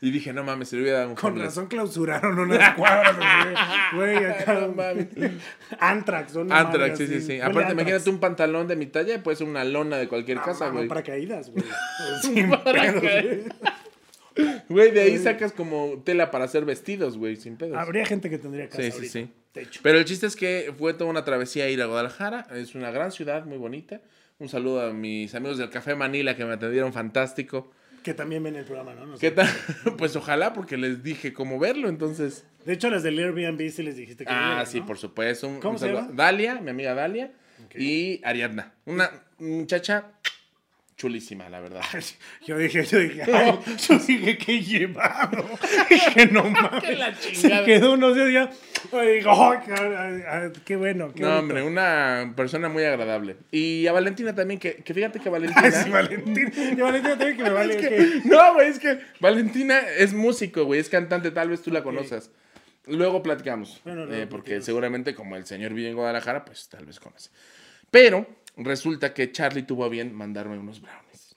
[0.00, 1.46] Y dije, no mames, se le hubiera dado un Con homeless.
[1.50, 3.16] razón clausuraron unas cuadras,
[3.94, 4.14] güey.
[4.16, 4.54] Güey, acá.
[4.54, 5.06] No mames.
[5.78, 7.40] Antrax, madre Antrax, sí, sí, sí.
[7.40, 10.88] Aparte, imagínate un pantalón de mi talla, puede ser una lona de cualquier casa, güey.
[10.88, 11.64] paracaídas, güey.
[12.22, 13.44] Sin paracaídas.
[14.68, 14.90] Güey.
[14.90, 17.76] De ahí sacas como tela para hacer vestidos, güey, sin pedos.
[17.76, 19.12] Habría gente que tendría casa Sí, sí, ahorita.
[19.12, 19.30] sí.
[19.54, 19.80] De hecho.
[19.82, 22.46] Pero el chiste es que fue toda una travesía ir a Guadalajara.
[22.54, 24.00] Es una gran ciudad, muy bonita.
[24.38, 27.70] Un saludo a mis amigos del Café Manila que me atendieron fantástico.
[28.04, 29.06] Que también ven el programa, ¿no?
[29.06, 29.20] No sé.
[29.20, 29.48] ¿Qué tal?
[29.98, 32.44] Pues ojalá, porque les dije cómo verlo, entonces.
[32.64, 34.86] De hecho, las del Airbnb sí les dijiste que Ah, sí, ¿no?
[34.86, 35.48] por supuesto.
[35.48, 36.08] Un- ¿Cómo un se llama?
[36.12, 37.32] Dalia, mi amiga Dalia.
[37.74, 38.72] Y Ariadna.
[38.84, 40.12] Una muchacha
[40.98, 41.80] chulísima, la verdad.
[42.46, 45.44] Yo dije, yo dije, ay, yo dije, qué llevado.
[45.88, 46.98] Dije, no mames.
[46.98, 47.64] la Se chingada.
[47.64, 49.00] quedó unos días ya.
[49.02, 49.54] Digo,
[50.64, 51.12] qué, bueno.
[51.14, 51.38] Qué No, bonito.
[51.38, 53.36] hombre, una persona muy agradable.
[53.50, 55.62] Y a Valentina también, que, que fíjate que Valentina.
[55.64, 56.52] Ay, sí, Valentín.
[56.56, 57.74] Y Valentín también que me vale.
[57.74, 61.62] Es que- que- no, güey, es que Valentina es músico, güey, es cantante, tal vez
[61.62, 62.30] tú la conoces.
[62.86, 63.80] Luego platicamos.
[63.84, 67.30] Bueno, eh, porque seguramente como el señor vive en Guadalajara, pues tal vez conoce.
[67.90, 68.26] Pero
[68.58, 71.34] resulta que Charlie tuvo a bien mandarme unos brownies.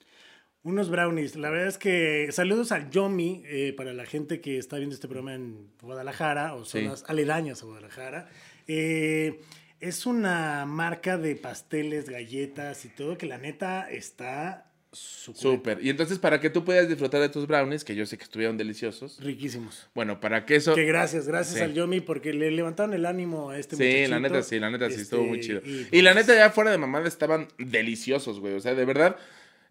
[0.64, 1.34] Unos brownies.
[1.36, 5.08] La verdad es que saludos al Yomi eh, para la gente que está viendo este
[5.08, 6.82] programa en Guadalajara o Sí.
[6.82, 8.28] zonas aledañas a Guadalajara.
[8.68, 9.40] Eh,
[9.80, 14.71] es una marca de pasteles, galletas y todo que la neta está.
[14.92, 15.78] Súper.
[15.82, 18.56] Y entonces, para que tú puedas disfrutar de tus brownies, que yo sé que estuvieron
[18.58, 19.18] deliciosos.
[19.22, 19.88] riquísimos.
[19.94, 20.74] Bueno, para que eso.
[20.74, 21.62] Que gracias, gracias Sí.
[21.62, 24.90] al Yomi porque le levantaron el ánimo a este Sí, la neta sí, la neta
[24.90, 25.60] sí, estuvo muy Este, chido.
[25.64, 28.54] y, Y, la pues, neta, ya fuera de mamada, estaban deliciosos, güey.
[28.54, 29.16] O sea, de verdad,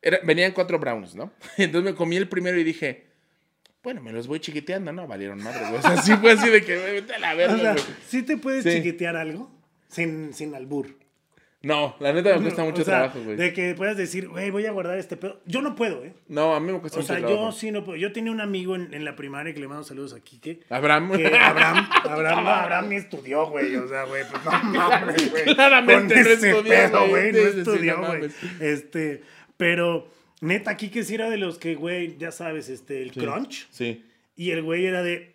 [0.01, 1.31] era- venían cuatro brownies, ¿no?
[1.57, 3.05] Entonces me comí el primero y dije,
[3.83, 5.07] Bueno, me los voy chiquiteando, ¿no?
[5.07, 5.75] Valieron madre, güey.
[5.77, 7.85] O sea, sí fue así de que, vete a la O verga, sea, güey.
[8.07, 8.73] ¿sí te puedes Sí.
[8.73, 9.51] chiquitear algo?
[9.87, 10.95] Sin, sin albur.
[11.63, 13.37] No, la neta me cuesta mucho O sea, trabajo, güey.
[13.37, 15.39] De que puedas decir, güey, voy a guardar este pedo.
[15.45, 16.13] Yo no puedo, ¿eh?
[16.27, 17.45] No, a mí me cuesta O mucho sea, trabajo.
[17.45, 17.97] yo sí no puedo.
[17.97, 20.61] Yo tenía un amigo en, en la primaria que le mando saludos a Quique.
[20.69, 21.11] Abraham.
[21.15, 23.75] Que Abraham, Abraham, no, Abraham ni estudió, güey.
[23.75, 25.45] O sea, güey, pues no mames, güey.
[25.53, 27.31] Claramente Con no ese estudió, pedo, güey.
[27.31, 28.31] No Sí, sí, sí, estudió, no güey.
[28.59, 29.21] Este,
[29.57, 30.07] pero
[30.41, 33.67] neta, Quique sí era de los que, güey, ya sabes, este, el crunch.
[33.69, 34.03] Sí.
[34.35, 35.30] Y el güey era de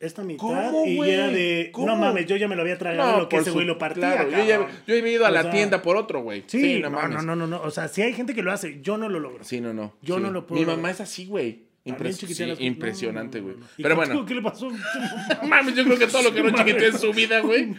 [0.00, 0.38] esta mitad.
[0.40, 1.10] ¿Cómo, y güey?
[1.10, 1.86] era de, ¿Cómo?
[1.86, 4.12] no mames, yo ya me lo había tragado lo que ese güey lo partía.
[4.26, 6.44] claro, yo, ya, yo he ido a O la sea, tienda por otro, güey.
[6.46, 7.16] Sí, no, mames.
[7.16, 7.62] no, no, no, no.
[7.62, 8.80] O sea, sí hay gente que lo hace.
[8.80, 9.44] Yo no lo logro.
[9.44, 9.94] Sí, no, no.
[10.02, 10.22] Yo sí.
[10.22, 11.66] no lo puedo Mi mamá es así, güey.
[11.84, 13.54] Impres- sí, las- impresionante, güey.
[13.54, 13.66] no, no.
[13.76, 14.26] ¿Y Pero bueno.
[14.26, 14.68] ¿Qué le pasó?
[15.46, 17.72] Mames, yo creo que todo lo que no chiquité en su vida, güey.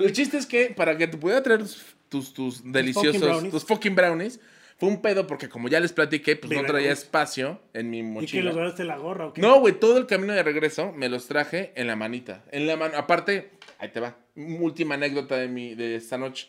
[0.00, 1.62] El chiste es que para que te pudiera traer
[2.08, 3.50] tus, tus deliciosos, brownies.
[3.52, 4.38] tus fucking brownies,
[4.78, 8.02] fue un pedo porque como ya les platiqué, pues no traía espacio en mi ¿Y
[8.02, 8.44] que mochila.
[8.44, 9.40] los guardaste la gorra o qué?
[9.40, 12.44] No, güey, todo el camino de regreso me los traje en la manita.
[12.52, 12.96] En la mano.
[12.96, 14.16] Aparte, ahí te va.
[14.36, 16.48] Última anécdota de, mi, de esta noche.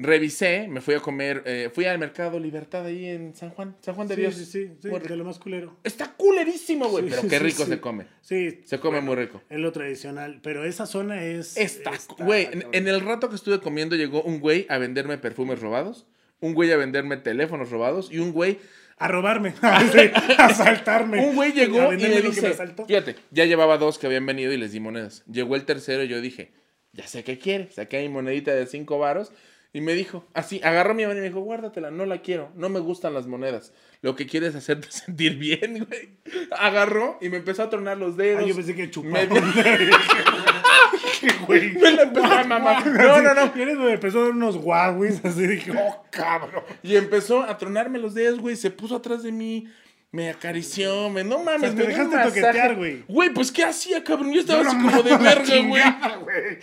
[0.00, 3.96] Revisé, me fui a comer, eh, fui al Mercado Libertad ahí en San Juan, San
[3.96, 4.34] Juan de Sí, Dios.
[4.36, 5.76] sí, sí, sí, Muy de lo más culero.
[5.82, 7.70] Está culerísimo, güey, Sí, pero qué rico sí.
[7.70, 8.06] se come.
[8.20, 8.60] Sí.
[8.64, 9.42] Se come muy rico.
[9.50, 10.38] Es lo tradicional.
[10.40, 11.56] Pero esa zona es.
[11.56, 15.18] Está, está, güey, en, en el rato que estuve comiendo llegó un güey a venderme
[15.18, 16.06] perfumes robados,
[16.40, 18.58] un güey a venderme teléfonos robados y un güey,
[18.96, 19.54] A robarme.
[19.92, 21.26] Sí, a asaltarme.
[21.26, 22.54] un güey A llegó y que dice,
[22.86, 25.22] fíjate, ya llevaba dos que habían venido y les di monedas.
[25.30, 26.52] Llegó el tercero y yo dije,
[26.92, 29.32] ya sé qué quiere, saqué mi monedita de cinco varos
[29.70, 32.70] y me dijo, así, agarró mi mano y me dijo, guárdatela, no la quiero, no
[32.70, 33.74] me gustan las monedas.
[34.00, 36.18] Lo que quieres es hacerte sentir bien, güey.
[36.58, 38.42] Agarró y me empezó a tronar los dedos.
[38.42, 39.26] Ah, yo pensé que me,
[41.22, 41.72] dio- güey.
[41.78, 42.86] me la empezó a mamar.
[42.86, 43.52] No, no, no.
[43.56, 45.24] Y eres donde empezó a dar unos guaguis.
[45.24, 46.62] Así dije, oh, cabrón.
[46.82, 48.56] Y empezó a tronarme los dedos, güey.
[48.56, 49.68] Se puso atrás de mí.
[50.10, 51.22] Me acarició, me.
[51.22, 53.04] No mames, O sea, me dejaste toquetear, güey.
[53.08, 54.32] Güey, pues ¿qué hacía, cabrón?
[54.32, 56.58] Yo estaba así como de verga, güey.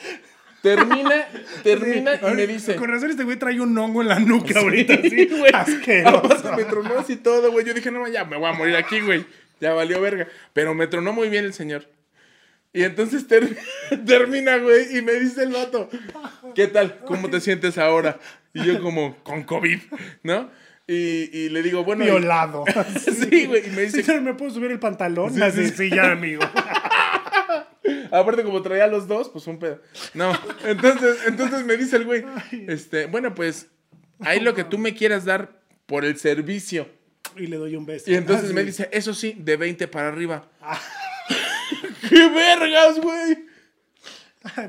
[0.63, 1.27] Termina,
[1.63, 2.75] termina Sí, y me dice.
[2.75, 5.25] Con razón este güey trae un hongo en la nuca ahorita, Sí, así.
[5.27, 5.51] güey.
[5.53, 6.53] Asqueroso.
[6.57, 7.63] Me tronó así todo, güey.
[7.65, 9.25] Yo dije, no, ya me voy a morir aquí, güey.
[9.61, 10.27] Ya valió verga.
[10.53, 11.87] Pero me tronó muy bien el señor.
[12.75, 13.57] Y entonces ter-
[14.05, 15.89] termina, güey, y me dice el vato,
[16.53, 16.99] ¿qué tal?
[17.05, 18.19] ¿Cómo te sientes ahora?
[18.53, 19.79] Y yo como, con COVID,
[20.23, 20.49] ¿no?
[20.87, 22.03] Y, y le digo, bueno...
[22.03, 22.63] y- Violado.
[22.99, 25.33] Sí, güey, y me dice, ¿me puedo subir el pantalón?
[25.33, 26.43] Sí, sí, sí, ya, amigo.
[28.11, 29.81] aparte como traía los dos, pues un pedo.
[30.13, 32.23] No, entonces, entonces me dice el güey,
[32.67, 33.67] este, bueno, pues,
[34.19, 36.87] ahí lo que tú me quieras dar por el servicio.
[37.35, 38.09] Y le doy un beso.
[38.09, 40.47] Y entonces Ah, me dice, eso sí, de 20 para arriba.
[42.09, 43.45] ¡Qué vergas, güey!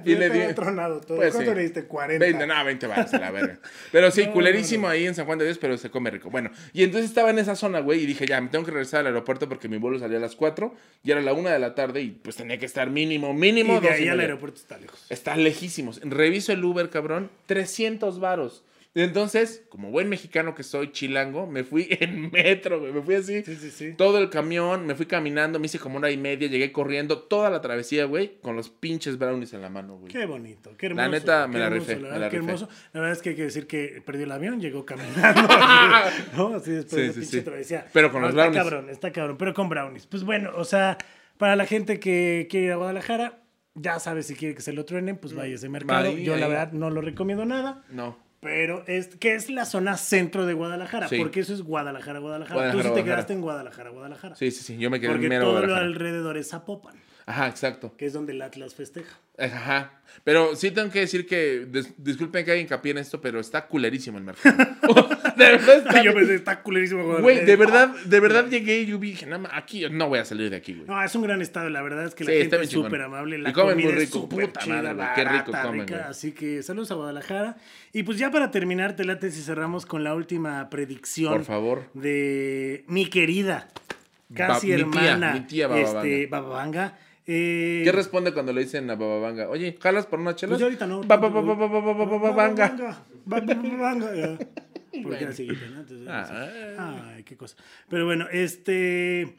[0.07, 1.19] y le di- tronado todo.
[1.19, 1.57] Pues ¿Cuánto sí.
[1.57, 1.85] le diste?
[1.85, 2.25] 40.
[2.25, 3.59] 20, no, 20 baros a la verga.
[3.93, 4.93] Pero sí, No, culerísimo no, no.
[4.95, 6.31] ahí en San Juan de Dios, pero se come rico.
[6.31, 9.01] Bueno, y entonces estaba en esa zona, güey, y dije, ya, me tengo que regresar
[9.01, 10.75] al aeropuerto porque mi vuelo salía a las 4
[11.05, 13.81] y era la 1 de la tarde y pues tenía que estar mínimo, mínimo Y
[13.81, 15.05] de ahí al aeropuerto está lejos.
[15.11, 16.01] Está lejísimos.
[16.03, 18.65] Reviso el Uber, cabrón, 300 varos.
[19.03, 22.93] Entonces, como buen mexicano que soy, chilango, me fui en metro, güey.
[22.93, 23.43] Me fui así.
[23.45, 23.93] Sí, sí, sí.
[23.97, 27.19] Todo el camión, me fui caminando, me hice como una hora y media, llegué corriendo
[27.19, 30.11] toda la travesía, güey, con los pinches brownies en la mano, güey.
[30.11, 31.03] Qué bonito, qué hermoso.
[31.05, 32.53] La neta, me la hermoso, rifé, La me verdad, la qué rifé.
[32.53, 32.69] hermoso.
[32.95, 35.43] La verdad es que hay que decir que perdió el avión, llegó caminando.
[36.37, 36.49] ¿no?
[36.57, 37.43] Así después Sí, de sí, pinche sí.
[37.45, 37.87] travesía.
[37.93, 38.63] Pero con No, los está brownies.
[38.65, 40.07] cabrón, está cabrón, pero con brownies.
[40.07, 40.97] Pues bueno, o sea,
[41.37, 43.41] para la gente que quiere ir a Guadalajara,
[43.75, 46.09] ya sabe si quiere que se lo truenen, pues vaya a ese mercado.
[46.09, 47.85] Ahí, Yo la verdad no lo recomiendo nada.
[47.91, 48.25] No.
[48.47, 51.19] Pero es que es la zona centro de Guadalajara, Sí.
[51.19, 52.73] porque eso es Guadalajara, Guadalajara.
[52.73, 54.37] Tú sí te quedaste en Guadalajara, Guadalajara.
[54.37, 54.79] Sí, sí, sí.
[54.79, 56.95] Yo me quedé porque en mero todo lo alrededor es Zapopan,
[57.27, 57.95] Ajá, exacto.
[57.97, 59.19] que es donde el Atlas festeja.
[59.39, 60.01] Ajá.
[60.25, 63.67] Pero sí tengo que decir que, dis- disculpen que haga hincapié en esto, pero está
[63.67, 64.57] culerísimo el mercado.
[65.39, 66.03] de verdad está.
[66.03, 67.05] Yo pensé, está culerísimo.
[67.05, 70.09] Güey, güey de eh, verdad, de verdad llegué y yo dije, nada más, aquí no
[70.09, 70.87] voy a salir de aquí, güey.
[70.87, 73.39] No, es un gran estado, la verdad es que la sí, gente es súper amable.
[73.39, 75.89] La y comen comida muy rico, es super puta chida, madre, barata, qué rico comen.
[75.89, 77.57] Rica, así que saludos a Guadalajara.
[77.93, 81.33] Y pues ya para terminar, te late si cerramos con la última predicción.
[81.33, 81.85] Por favor.
[81.95, 83.69] De mi querida,
[84.35, 86.99] casi ba hermana, mi tía, mi tía este, Bababanga.
[87.29, 89.49] Eh, ¿Qué responde cuando le dicen a Bababanga?
[89.49, 90.53] Oye, ¿jalas por una chela?
[90.53, 91.03] Pues ahorita no.
[91.03, 92.99] Bababanga.
[93.25, 94.39] Bababanga.
[95.03, 95.81] Porque era seguida, ¿no?
[95.81, 97.13] Entonces, Ah.
[97.15, 97.57] Ay, qué cosa.
[97.89, 99.37] Pero bueno, este.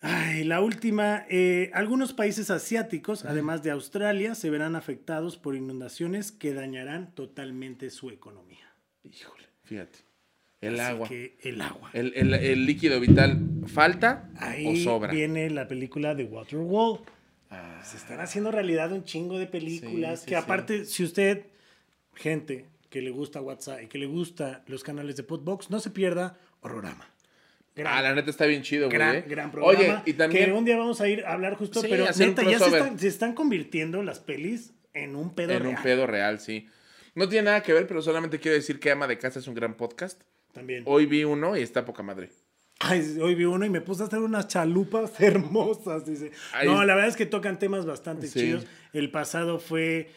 [0.00, 1.24] Ay, la última.
[1.30, 7.88] eh, algunos países asiáticos, además de Australia, se verán afectados por inundaciones que dañarán totalmente
[7.90, 8.72] su economía.
[9.04, 10.00] Híjole, fíjate.
[10.60, 11.08] El Así agua.
[11.08, 11.90] que el agua.
[11.92, 15.12] El, el- el líquido vital, ¿falta Ahí o sobra?
[15.12, 17.00] viene la película de Waterworld.
[17.50, 20.40] Ah, Se están haciendo realidad un chingo de películas Sí, que sí.
[20.40, 21.46] aparte, si usted,
[22.14, 25.90] gente que le gusta WhatsApp y que le gusta los canales de Podbox, no se
[25.90, 27.08] pierda Horrorama.
[27.74, 28.98] Gran, Ah, la neta está bien chido, güey.
[28.98, 29.24] gran, eh.
[29.26, 29.78] gran programa.
[29.78, 30.44] Oye, y también.
[30.44, 32.66] Que un día vamos a ir a hablar justo, Sí, pero un neta, ya se
[32.66, 35.82] están, se están convirtiendo las pelis en un pedo En un real.
[35.82, 36.68] pedo real, sí.
[37.14, 39.54] No tiene nada que ver, pero solamente quiero decir que Ama de Casa es un
[39.54, 40.20] gran podcast.
[40.52, 40.82] También.
[40.86, 42.28] Hoy vi uno y está poca madre.
[42.78, 46.30] Ay, hoy vi uno y me puse a hacer unas chalupas hermosas, dice.
[46.52, 46.68] Ay.
[46.68, 48.40] No, la verdad es que tocan temas bastante Sí.
[48.40, 48.66] chidos.
[48.92, 50.10] El pasado fue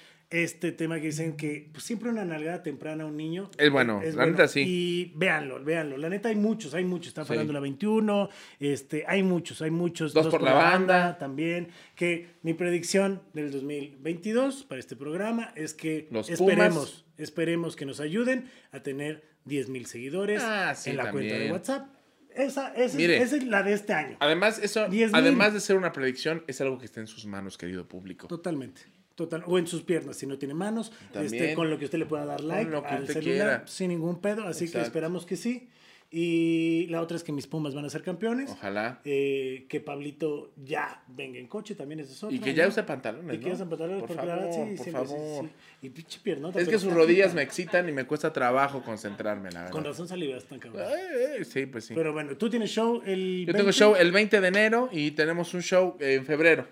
[0.44, 3.50] este tema que dicen que pues, siempre una nalgada temprana a un niño.
[3.58, 4.64] Es bueno, la neta sí.
[4.66, 5.98] Y véanlo, véanlo.
[5.98, 7.10] La neta hay muchos, hay muchos.
[7.10, 7.34] Está Sí.
[7.36, 8.30] la 21,
[8.60, 10.14] este, hay muchos, hay muchos.
[10.14, 11.18] Dos por la banda.
[11.18, 11.70] También.
[11.96, 17.06] Que mi predicción del 2022 para este programa es que Los esperemos, Pumas.
[17.18, 21.52] esperemos que nos ayuden a tener 10 mil seguidores Ah, sí, en la cuenta de.
[21.52, 21.88] WhatsApp.
[22.36, 23.18] Esa, esa, es- Mire.
[23.22, 24.18] esa es la de este año.
[24.20, 25.16] Además, eso, 10,000.
[25.16, 28.28] además de ser una predicción, es algo que está en sus manos, querido público.
[28.28, 28.82] Totalmente.
[29.16, 31.34] Total, o en sus piernas, si no tiene manos, También.
[31.42, 33.64] este, con lo que usted le pueda dar like lo que al celular, quiera.
[33.68, 34.88] sin ningún pedo, así que Exacto.
[34.88, 35.70] esperamos que sí.
[36.12, 38.52] Y la otra es que mis Pumas van a ser campeones.
[38.52, 39.02] Ojalá.
[39.04, 42.36] Eh, que Pablito ya venga en coche, también ese es otro.
[42.36, 44.68] Y que ya use pantalones, Y que ya usen pantalones, Por porque la verdad favor,
[44.70, 45.08] sí, por sí, favor.
[45.08, 45.48] sí,
[45.82, 45.88] sí.
[45.88, 46.60] Y pinche piernota.
[46.62, 49.72] Es que sus rodillas me excitan y me cuesta trabajo concentrarme, la verdad.
[49.72, 50.84] Con razón salivas tan cabrón.
[50.84, 51.94] Eh, eh, sí, pues sí.
[51.96, 55.12] Pero bueno, tú tienes show el Yo tengo 20, show el 20 de enero y
[55.12, 56.68] tenemos un show en febrero.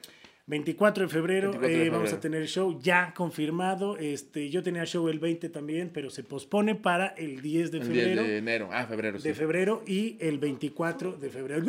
[0.45, 3.97] 24 de febrero, 24 de eh, vamos a tener show ya confirmado.
[3.97, 7.83] Este, yo tenía show el 20 también, pero se pospone para el 10 de El
[7.85, 8.21] febrero.
[8.23, 8.69] 10 de enero.
[8.71, 9.27] Ah, febrero, sí.
[9.29, 11.63] de febrero y el 24 de febrero.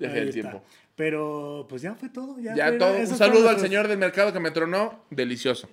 [0.00, 0.62] Ya el tiempo.
[0.96, 2.40] Pero pues ya fue todo.
[2.40, 2.96] Ya, Ya fue- todo.
[2.98, 5.04] Un saludo al señor del mercado que me tronó.
[5.10, 5.68] Delicioso.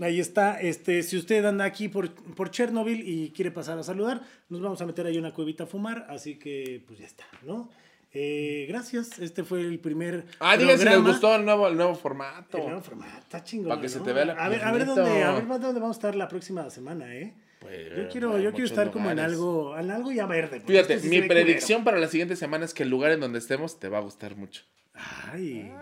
[0.00, 0.60] Ahí está.
[0.60, 4.80] Este, si usted anda aquí por, por Chernobyl y quiere pasar a saludar, nos vamos
[4.80, 6.06] a meter ahí una cuevita a fumar.
[6.08, 7.70] Así que pues ya está, ¿no?
[8.14, 9.18] Eh, gracias.
[9.18, 10.24] Este fue el primer.
[10.38, 12.58] Ah, digan si les gustó el nuevo, el nuevo formato.
[12.58, 13.70] El nuevo formato, está chingón.
[13.70, 14.04] Para que se ¿no?
[14.04, 16.28] te vea la a ver, a ver dónde, a ver dónde vamos a estar la
[16.28, 17.34] próxima semana, ¿eh?
[17.58, 20.60] Pues, Yo quiero, yo quiero estar como en algo, en algo ya verde.
[20.60, 23.38] Fíjate, esto sí mi predicción para la siguiente semana es que el lugar en donde
[23.38, 24.62] estemos te va a gustar mucho.
[24.92, 25.72] Ay,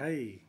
[0.00, 0.41] ay.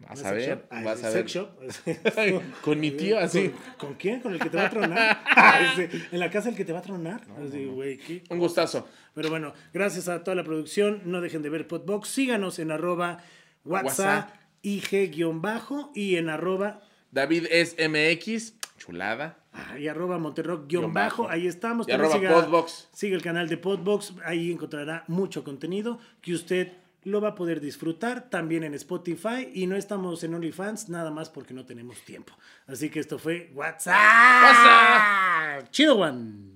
[0.00, 0.62] Vas ¿Un a sex ver, shop?
[0.70, 2.42] Ay, vas a ver.
[2.62, 3.52] Con mi tío así.
[3.78, 4.20] ¿Con, quién?
[4.20, 5.20] ¿Con el que te va a tronar?
[6.12, 7.20] ¿En la casa el que te va a tronar?
[7.46, 8.24] Así, güey, ¿qué?
[8.30, 8.88] Un gustazo.
[9.14, 11.02] Pero bueno, gracias a toda la producción.
[11.04, 12.08] No dejen de ver Podbox.
[12.08, 13.22] Síganos en arroba
[13.64, 14.30] WhatsApp.
[14.62, 16.82] IG-bajo y en arroba
[17.12, 19.38] David es MX, chulada.
[19.52, 21.32] Ah, y arroba Monterrock guion bajo, bajo.
[21.32, 21.88] ahí estamos.
[21.88, 22.88] Y arroba Podbox.
[22.92, 26.72] Sigue el canal de Podbox, ahí encontrará mucho contenido que usted
[27.04, 31.30] lo va a poder disfrutar también en Spotify y no estamos en OnlyFans nada más
[31.30, 32.32] porque no tenemos tiempo.
[32.66, 33.94] Así que esto fue WhatsApp.
[34.42, 35.70] WhatsApp.
[35.70, 36.49] Chido one.